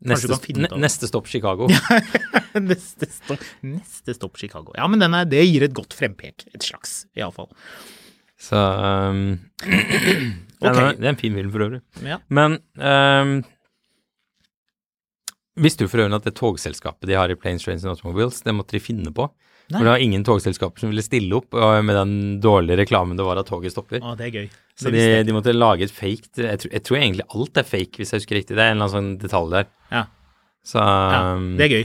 [0.00, 0.38] Neste,
[0.80, 1.66] neste stopp Chicago.
[2.70, 4.72] neste, stopp, neste stopp Chicago.
[4.78, 6.46] Ja, men den er, det gir et godt frempek.
[6.54, 7.50] Et slags, iallfall.
[8.40, 9.34] Så um,
[10.60, 11.80] det, er, det er en fin film for øvrig.
[12.06, 12.18] Ja.
[12.28, 13.36] Men um,
[15.60, 18.54] visste du for øvrig at det togselskapet de har i Planes, Trains and Automobiles, det
[18.56, 19.28] måtte de finne på?
[19.70, 19.78] Nei.
[19.78, 23.38] For det var ingen togselskaper som ville stille opp med den dårlige reklamen det var
[23.38, 24.02] at toget stopper.
[24.02, 24.48] Å, det er gøy.
[24.80, 28.00] Så de, de måtte lage et fake jeg tror, jeg tror egentlig alt er fake,
[28.00, 28.56] hvis jeg husker riktig.
[28.58, 29.68] Det er en eller annen sånn detalj der.
[29.92, 30.04] Ja.
[30.66, 31.84] Så Ja, um, det er gøy.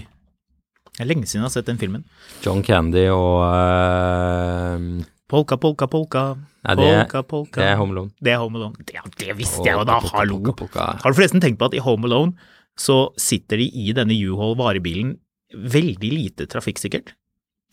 [0.96, 2.06] Det er lenge siden jeg har sett den filmen.
[2.42, 6.24] John Candy og uh, Polka, polka, polka.
[6.66, 7.62] Nei, det, polka, polka.
[7.62, 8.12] det er Home Alone.
[8.22, 8.76] Det er Home Alone.
[8.86, 10.38] Det, det visste jeg jo da, Polka, polka, hallo!
[10.44, 10.86] polka, polka.
[11.02, 12.36] Har du forresten tenkt på at i Home Alone
[12.78, 15.16] så sitter de i denne U-Haul varebilen
[15.56, 17.14] veldig lite trafikksikkert?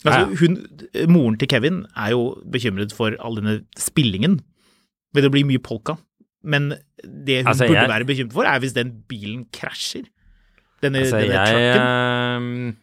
[0.03, 0.57] Altså, hun,
[1.13, 4.41] moren til Kevin er jo bekymret for all denne spillingen.
[5.15, 5.99] Vil det bli mye polka?
[6.43, 6.73] Men
[7.05, 10.09] det hun Altså, burde jeg- være bekymret for, er hvis den bilen krasjer.
[10.83, 11.85] Denne, Altså, denne jeg trucken.
[11.87, 12.77] ehm,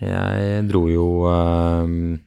[0.00, 2.20] Jeg dro jo ehm,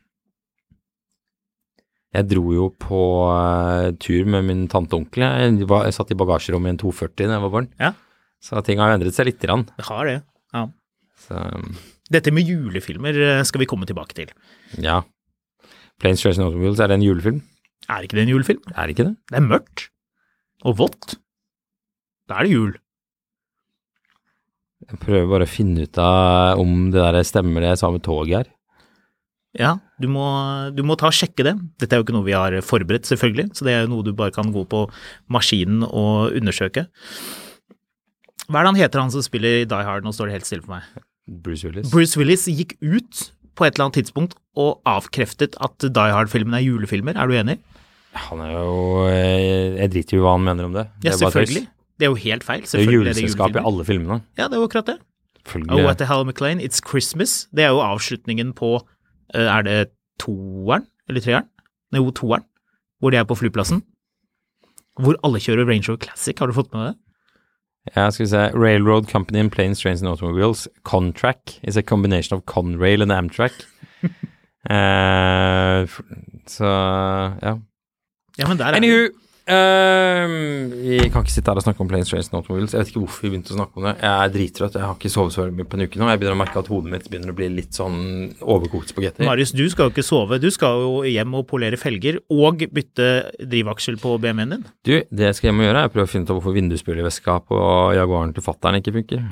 [2.18, 3.00] Jeg dro jo på
[3.30, 5.26] eh, tur med min tante og onkel.
[5.28, 7.68] Jeg, var, jeg satt i bagasjerommet i en 240 da jeg var barn.
[7.82, 7.92] Ja.
[8.42, 9.68] Så ting har jo endret seg lite grann.
[9.78, 10.16] Det har det.
[10.56, 10.64] Ja.
[11.28, 11.76] Så ehm,
[12.14, 14.34] Dette med julefilmer eh, skal vi komme tilbake til.
[14.82, 15.04] ja.
[15.98, 17.38] Planes, Trains and Automobiles, er det en julefilm?
[17.90, 18.60] Er ikke det en julefilm?
[18.76, 19.16] Er det ikke det?
[19.32, 19.88] Det er mørkt.
[20.70, 21.16] Og vått.
[22.30, 22.76] Da er det jul.
[24.86, 28.06] Jeg prøver bare å finne ut av om det der stemmer det jeg sa med
[28.06, 28.52] toget her.
[29.58, 30.24] Ja, du må,
[30.78, 31.56] du må ta og sjekke det.
[31.82, 34.14] Dette er jo ikke noe vi har forberedt, selvfølgelig, så det er jo noe du
[34.18, 34.84] bare kan gå på
[35.34, 36.88] maskinen og undersøke.
[38.48, 40.06] Hva er det han heter, han som spiller i Die Hard?
[40.06, 41.08] Nå står det helt stille for meg.
[41.28, 41.90] Bruce Willis.
[41.92, 43.26] Bruce Willis gikk ut
[43.58, 47.18] på et eller annet tidspunkt og avkreftet at Die Hard-filmene er julefilmer.
[47.18, 47.58] Er du enig?
[48.28, 48.78] Han er jo
[49.12, 50.88] eh, Jeg driter jo i hva han mener om det.
[51.04, 51.66] Det Ja, selvfølgelig.
[51.98, 52.64] Det er jo helt feil.
[52.70, 54.22] Det er juleselskap i alle filmene.
[54.38, 54.98] Ja, det er jo akkurat det.
[55.48, 55.84] Selvfølgelig.
[55.84, 57.48] Oh, at the Hal McLean, It's Christmas.
[57.56, 58.78] Det er jo avslutningen på
[59.34, 61.50] Er det toeren eller treeren?
[61.92, 62.46] Nei, jo, toeren.
[63.00, 63.84] Hvor de er på flyplassen.
[64.98, 66.38] Hvor alle kjører Range Rover Classic.
[66.40, 66.96] Har du fått med det?
[67.96, 68.44] Ja, skal vi se.
[68.58, 70.68] Railroad Company in Planes, Trains and Automobiles.
[70.84, 73.54] Contrack is a combination of Conrail and Amtrak.
[74.68, 75.88] Eh,
[76.48, 76.66] så
[77.42, 77.54] ja.
[78.38, 79.08] Ja, men der er Anywho,
[79.54, 80.34] ehm,
[80.76, 82.74] uh, kan ikke sitte her og snakke om Planes, Trains and Automobiles.
[82.76, 83.94] Jeg vet ikke hvorfor vi begynte å snakke om det.
[84.02, 84.78] Jeg er drittrøtt.
[84.80, 86.10] Jeg har ikke sovet så mye på en uke nå.
[86.12, 88.00] Jeg begynner å merke at hodet mitt begynner å bli litt sånn
[88.42, 89.28] overkokt spagetti.
[89.28, 90.40] Marius, du skal jo ikke sove.
[90.44, 93.08] Du skal jo hjem og polere felger og bytte
[93.42, 94.68] drivaksel på BMW-en din.
[94.88, 96.58] Du, det jeg skal hjem og gjøre, er å prøve å finne ut av hvorfor
[96.58, 97.62] vindusspylerveska på
[97.98, 99.26] Jaguaren til fattern ikke funker.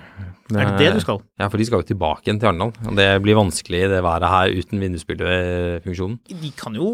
[0.53, 1.23] Er det det du skal?
[1.41, 2.73] Ja, for de skal jo tilbake igjen til Arendal.
[2.85, 6.19] Og det blir vanskelig i det været her uten vindusspylerfunksjonen.
[6.29, 6.91] De kan jo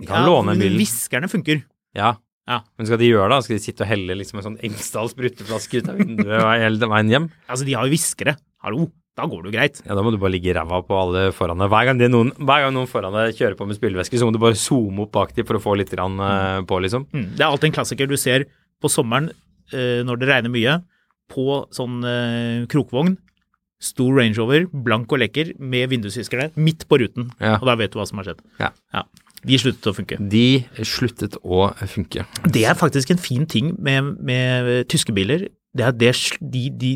[0.00, 0.76] De kan låne en bil.
[0.80, 1.62] Viskerne funker.
[1.96, 2.16] Ja.
[2.50, 2.60] Ja.
[2.76, 3.44] Men skal de gjøre det?
[3.46, 7.14] Skal de sitte og helle liksom en sånn Engsdal spruteflaske ut av vinduet hele veien
[7.14, 7.30] hjem?
[7.50, 8.36] Altså, de har jo viskere.
[8.64, 9.80] Hallo, da går det jo greit.
[9.86, 11.70] Ja, da må du bare ligge i ræva på alle foran deg.
[11.72, 14.34] Hver gang, det noen, hver gang noen foran deg kjører på med spylevæske, så må
[14.34, 17.06] du bare zoome opp bak dem for å få litt grann, uh, på, liksom.
[17.14, 17.28] Mm.
[17.36, 18.48] Det er alltid en klassiker du ser
[18.82, 20.78] på sommeren uh, når det regner mye,
[21.32, 23.14] på sånn uh, krokvogn,
[23.84, 27.30] stor rangeover, blank og lekker, med vindusviskerne midt på ruten.
[27.38, 27.58] Ja.
[27.60, 28.42] Og da vet du hva som har skjedd.
[28.60, 28.72] Ja.
[28.96, 29.06] Ja.
[29.44, 30.18] De sluttet å funke.
[30.32, 30.46] De
[30.88, 32.24] sluttet å funke.
[32.48, 35.48] Det er faktisk en fin ting med, med tyske biler.
[35.74, 36.90] Det er det, de, de,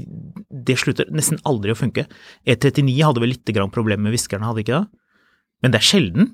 [0.48, 2.06] de, slutter nesten aldri å funke.
[2.48, 5.00] E39 hadde vel litt grann problemer med viskerne, hadde ikke det?
[5.64, 6.28] Men det er sjelden.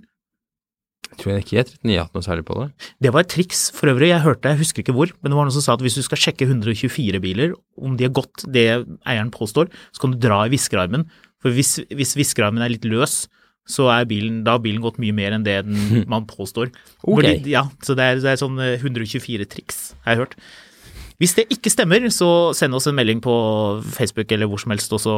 [1.14, 2.66] Jeg tror ikke E39 har hatt noe særlig på det.
[3.06, 5.48] Det var et triks for øvrig, jeg hørte, jeg husker ikke hvor, men det var
[5.48, 8.66] noen som sa at hvis du skal sjekke 124 biler, om de har gått det
[9.06, 11.06] eieren påstår, så kan du dra i viskerarmen.
[11.42, 13.24] For hvis, hvis viskerarmen er litt løs,
[13.68, 16.70] så er bilen, da har bilen gått mye mer enn det den, man påstår.
[17.02, 17.14] Okay.
[17.14, 20.38] Fordi, ja, så det er, det er sånn eh, 124 triks, har jeg hørt.
[21.22, 23.32] Hvis det ikke stemmer, så send oss en melding på
[23.94, 25.14] Facebook eller hvor som helst, og så,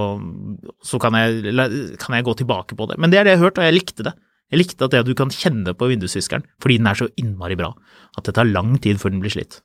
[0.85, 1.55] så kan, jeg,
[2.03, 2.99] kan jeg gå tilbake på det.
[3.01, 4.13] Men det er det jeg har hørt, og jeg likte det.
[4.53, 7.73] Jeg likte at det du kan kjenne på vindusviskeren, fordi den er så innmari bra,
[8.15, 9.59] at det tar lang tid før den blir slitt.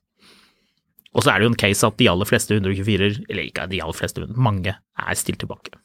[1.11, 3.81] Og så er det jo en case at de aller fleste 124-er, eller ikke de
[3.83, 5.75] aller fleste, men mange, er stilt tilbake.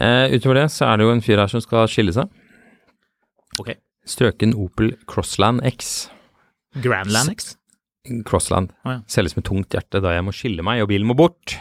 [0.00, 2.32] Eh, utover det så er det jo en fyr her som skal skille seg.
[3.60, 3.74] Ok.
[4.06, 6.08] Strøken Opel Crossland X.
[6.84, 7.54] Grandland X?
[8.28, 8.70] Crossland.
[8.84, 9.00] Oh, ja.
[9.10, 11.56] Selges med tungt hjerte da jeg må skille meg og bilen må bort.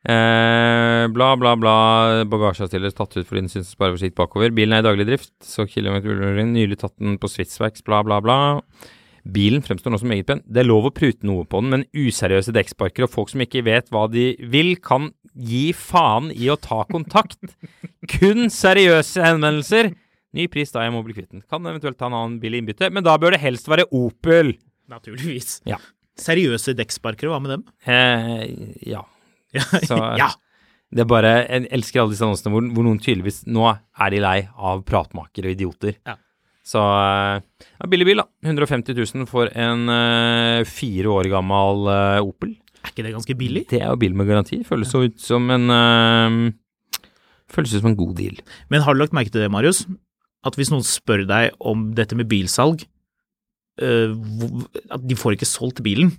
[0.00, 1.74] Eh, bla, bla, bla.
[2.30, 4.54] Bagasjeavstiller tatt ut fordi den synes å spare for sikt bakover.
[4.56, 8.38] Bilen er i daglig drift, så kilometer nylig tatt den på Swissworks, bla, bla, bla.
[9.28, 10.42] Bilen fremstår nå som meget pen.
[10.48, 13.64] Det er lov å prute noe på den, men useriøse dekksparkere og folk som ikke
[13.66, 17.38] vet hva de vil, kan gi faen i å ta kontakt.
[18.16, 19.92] Kun seriøse henvendelser.
[20.36, 21.44] Ny pris da jeg må bli kvitt den.
[21.50, 24.54] Kan eventuelt ta en annen bil i innbytte, men da bør det helst være Opel.
[24.90, 25.58] Naturligvis.
[25.68, 25.80] Ja.
[26.20, 27.66] Seriøse dekksparkere, hva med dem?
[27.88, 28.46] Eh,
[28.90, 29.02] ja.
[29.88, 30.28] Så ja.
[30.94, 34.20] det er bare Jeg elsker alle disse annonsene hvor, hvor noen tydeligvis Nå er de
[34.22, 35.96] lei av pratmakere og idioter.
[36.06, 36.14] Ja.
[36.66, 37.40] Så eh,
[37.78, 38.26] ja, billig bil, da.
[38.46, 42.54] 150 000 for en uh, fire år gammel uh, Opel.
[42.80, 43.64] Er ikke det ganske billig?
[43.72, 44.60] Det er jo bil med garanti.
[44.66, 46.52] Føles så ut som en uh,
[47.50, 48.38] Føles ut som en god deal.
[48.70, 49.82] Men har du lagt merke til det, Marius?
[50.46, 52.84] At hvis noen spør deg om dette med bilsalg,
[53.80, 56.12] at de får ikke solgt bilen,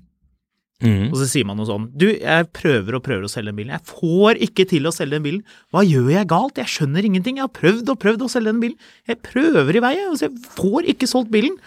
[0.81, 1.11] Mhm.
[1.11, 3.75] og så sier man noe sånn Du, jeg prøver og prøver å selge den bilen.
[3.77, 5.43] Jeg får ikke til å selge den bilen.
[5.71, 6.57] Hva gjør jeg galt?
[6.57, 7.37] Jeg skjønner ingenting.
[7.37, 8.77] Jeg har prøvd og prøvd å selge den bilen.
[9.07, 11.57] Jeg prøver i vei, og så jeg får ikke solgt bilen.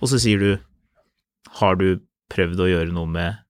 [0.00, 0.58] Og så sier du
[1.60, 2.00] Har du
[2.32, 3.43] prøvd å gjøre noe med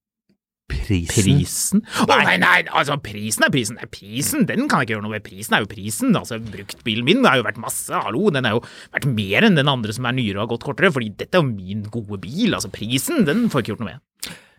[0.71, 1.23] prisen?
[1.23, 1.83] prisen?
[2.09, 3.77] nei, nei, altså prisen er prisen.
[3.79, 5.25] Nei, prisen, den kan jeg ikke gjøre noe med.
[5.25, 6.15] Prisen er jo prisen.
[6.17, 8.29] Altså, bruktbilen min har jo vært masse, hallo.
[8.33, 8.63] Den har jo
[8.95, 11.43] vært mer enn den andre som er nyere og har gått kortere, fordi dette er
[11.43, 12.55] jo min gode bil.
[12.57, 14.03] Altså, prisen, den får jeg ikke gjort noe med.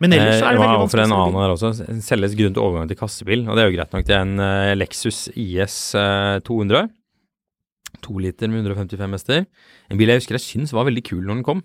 [0.03, 1.71] Men ellers så er det Eh, veldig vanskelig en annen her også.
[2.05, 4.05] Selges grunn til overgang til kassebil, og det er jo greit nok.
[4.07, 6.91] Det er en eh, Lexus IS eh, 200.
[8.05, 9.47] To liter med 155 hester.
[9.89, 11.63] En bil jeg husker jeg syns var veldig kul når den kom.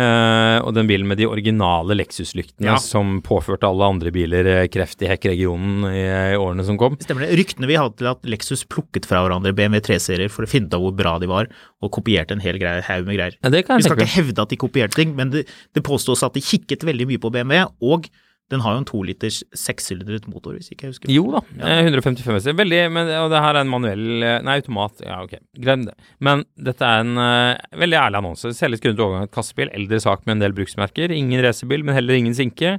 [0.00, 2.76] Eh, og den bilen med de originale Lexus-lyktene Ja.
[2.80, 6.96] som påførte alle andre biler eh, kreft i hekkregionen i, i årene som kom.
[7.02, 7.36] Stemmer det.
[7.42, 10.78] Ryktene vi hadde til at Lexus plukket fra hverandre BMW 3-serier for å finne ut
[10.80, 11.50] hvor bra de var,
[11.84, 13.36] og kopierte en hel greie, haug med greier.
[13.42, 15.44] Ja, Vi skal ikke hevde at de kopierte ting, men det,
[15.76, 18.08] det påstås at de kikket veldig mye på BMW, og
[18.50, 21.76] Den har jo en toliters sekssylindret motor, hvis ikke jeg husker Jo da, ja.
[21.84, 22.56] 155 hester.
[22.58, 25.04] Veldig, men og det her er en manuell eh, Nei, automat.
[25.06, 25.94] Ja, ok, glem det.
[26.18, 28.50] Men dette er en uh, veldig ærlig annonse.
[28.58, 29.70] Selges grunnet overgang av et kassebil.
[29.78, 31.14] Eldre sak med en del bruksmerker.
[31.14, 32.78] Ingen racerbil, men heller ingen sinke.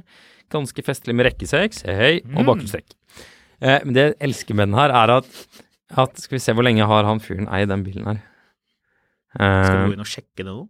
[0.52, 2.92] Ganske festlig med rekkesex, hei, hei, og bakhjulstrekk.
[3.62, 5.32] Eh, men det jeg elsker med den her, er at,
[6.04, 8.20] at Skal vi se, hvor lenge har han fyren eid den bilen her?
[9.32, 10.66] Skal vi du gå inn og sjekke det nå?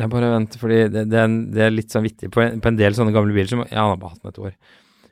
[0.00, 2.60] Jeg bare venter, fordi det, det, er, en- det er litt sånn vittig på en,
[2.64, 4.54] på en del sånne gamle biler som Ja, han har bare hatt den et år.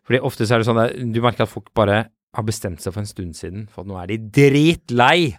[0.09, 1.99] Fordi ofte så er det sånn der, du merker at folk bare
[2.37, 5.35] har bestemt seg for en stund siden, for at nå er de dritlei.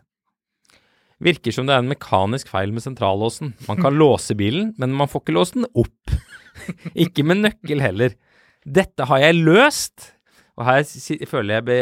[1.22, 3.54] Virker som det er en mekanisk feil med sentrallåsen.
[3.68, 6.16] Man kan låse bilen, men man får ikke låst den opp.
[7.06, 8.16] ikke med nøkkel heller.
[8.66, 10.12] Dette har jeg løst.
[10.60, 10.84] Og her
[11.30, 11.78] føler jeg be,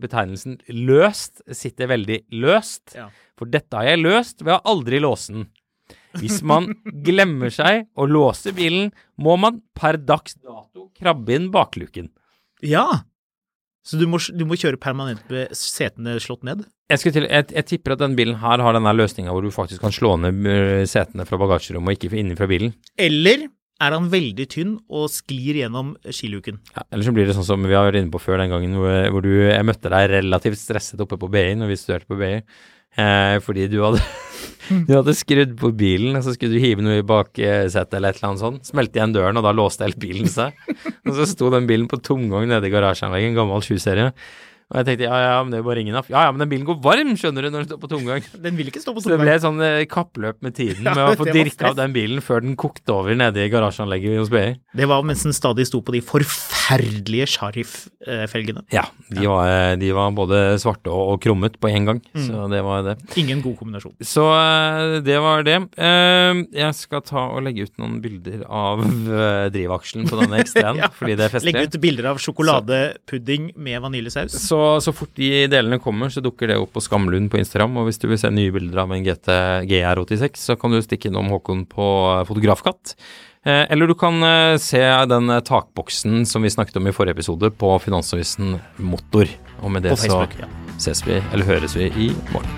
[0.00, 2.94] betegnelsen 'løst' sitter veldig løst.
[2.96, 3.08] Ja.
[3.36, 5.48] For dette har jeg løst ved å aldri låse den.
[6.16, 6.70] Hvis man
[7.04, 8.90] glemmer seg å låse bilen,
[9.20, 12.08] må man per dags dato krabbe inn bakluken.
[12.64, 12.86] Ja!
[13.88, 16.66] Så du må, du må kjøre permanent med setene slått ned?
[16.92, 19.80] Jeg, til, jeg, jeg tipper at denne bilen her har denne løsninga hvor du faktisk
[19.84, 22.74] kan slå ned øh, setene fra bagasjerommet og ikke innenfra bilen.
[23.00, 23.46] Eller
[23.78, 26.58] er han veldig tynn og sklir gjennom skiluken?
[26.74, 28.74] Ja, eller så blir det sånn som vi har vært inne på før den gangen
[28.76, 32.18] hvor, hvor du, jeg møtte deg relativt stresset oppe på BI når vi studerte på
[32.18, 32.34] BI.
[32.98, 34.02] Eh, fordi du hadde,
[34.88, 38.20] du hadde skrudd på bilen, og så skulle du hive noe i baksetet eller et
[38.20, 38.68] eller annet sånt.
[38.68, 40.58] Smelte igjen døren, og da låste hele bilen seg.
[41.08, 44.12] og så sto den bilen på tomgang nede i garasjeanlegget, en gammel 7-serie.
[44.68, 46.08] Og jeg tenkte ja, ja, men det er bare ingen av.
[46.12, 48.26] Ja, ja, men den bilen går varm, skjønner du, når den står på tomgang.
[48.44, 50.92] Den vil ikke stå på Så det ble et sånn eh, kappløp med tiden Ja,
[50.92, 54.32] med å få dirka av den bilen før den kokte over nede i garasjeanlegget hos
[54.32, 54.46] BI.
[54.76, 58.62] Det var mens den stadig sto på de forferdelige Sharif-felgene.
[58.72, 62.24] Ja, de var, eh, de var både svarte og, og krummet på én gang, Mm.
[62.26, 62.94] så det var det.
[63.20, 63.94] Ingen god kombinasjon.
[64.04, 65.56] Så eh, det var det.
[65.76, 68.82] Eh, Jeg skal ta og legge ut noen bilder av
[69.52, 70.88] drivaksjen på denne X3-en, Ja.
[70.94, 71.54] fordi det er festlig.
[71.68, 74.32] ut bilder av sjokoladepudding med vaniljesaus.
[74.48, 77.76] Så, så fort de delene kommer, så dukker det opp på Skamlund på Instagram.
[77.80, 79.28] Og hvis du vil se nye bilder av en GT
[79.68, 81.88] GR86, så kan du stikke innom Håkon på
[82.28, 82.94] Fotografkatt.
[83.46, 87.14] Eh, eller du kan eh, se den eh, takboksen som vi snakket om i forrige
[87.18, 89.30] episode, på Finansavisen Motor.
[89.62, 90.48] Og med det Facebook, så ja.
[90.78, 92.50] ses vi, eller høres vi, i morgen.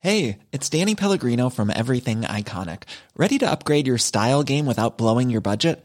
[0.00, 2.84] Hey, it's Danny Pellegrino from Everything Iconic.
[3.16, 5.84] Ready to upgrade your style game without blowing your budget?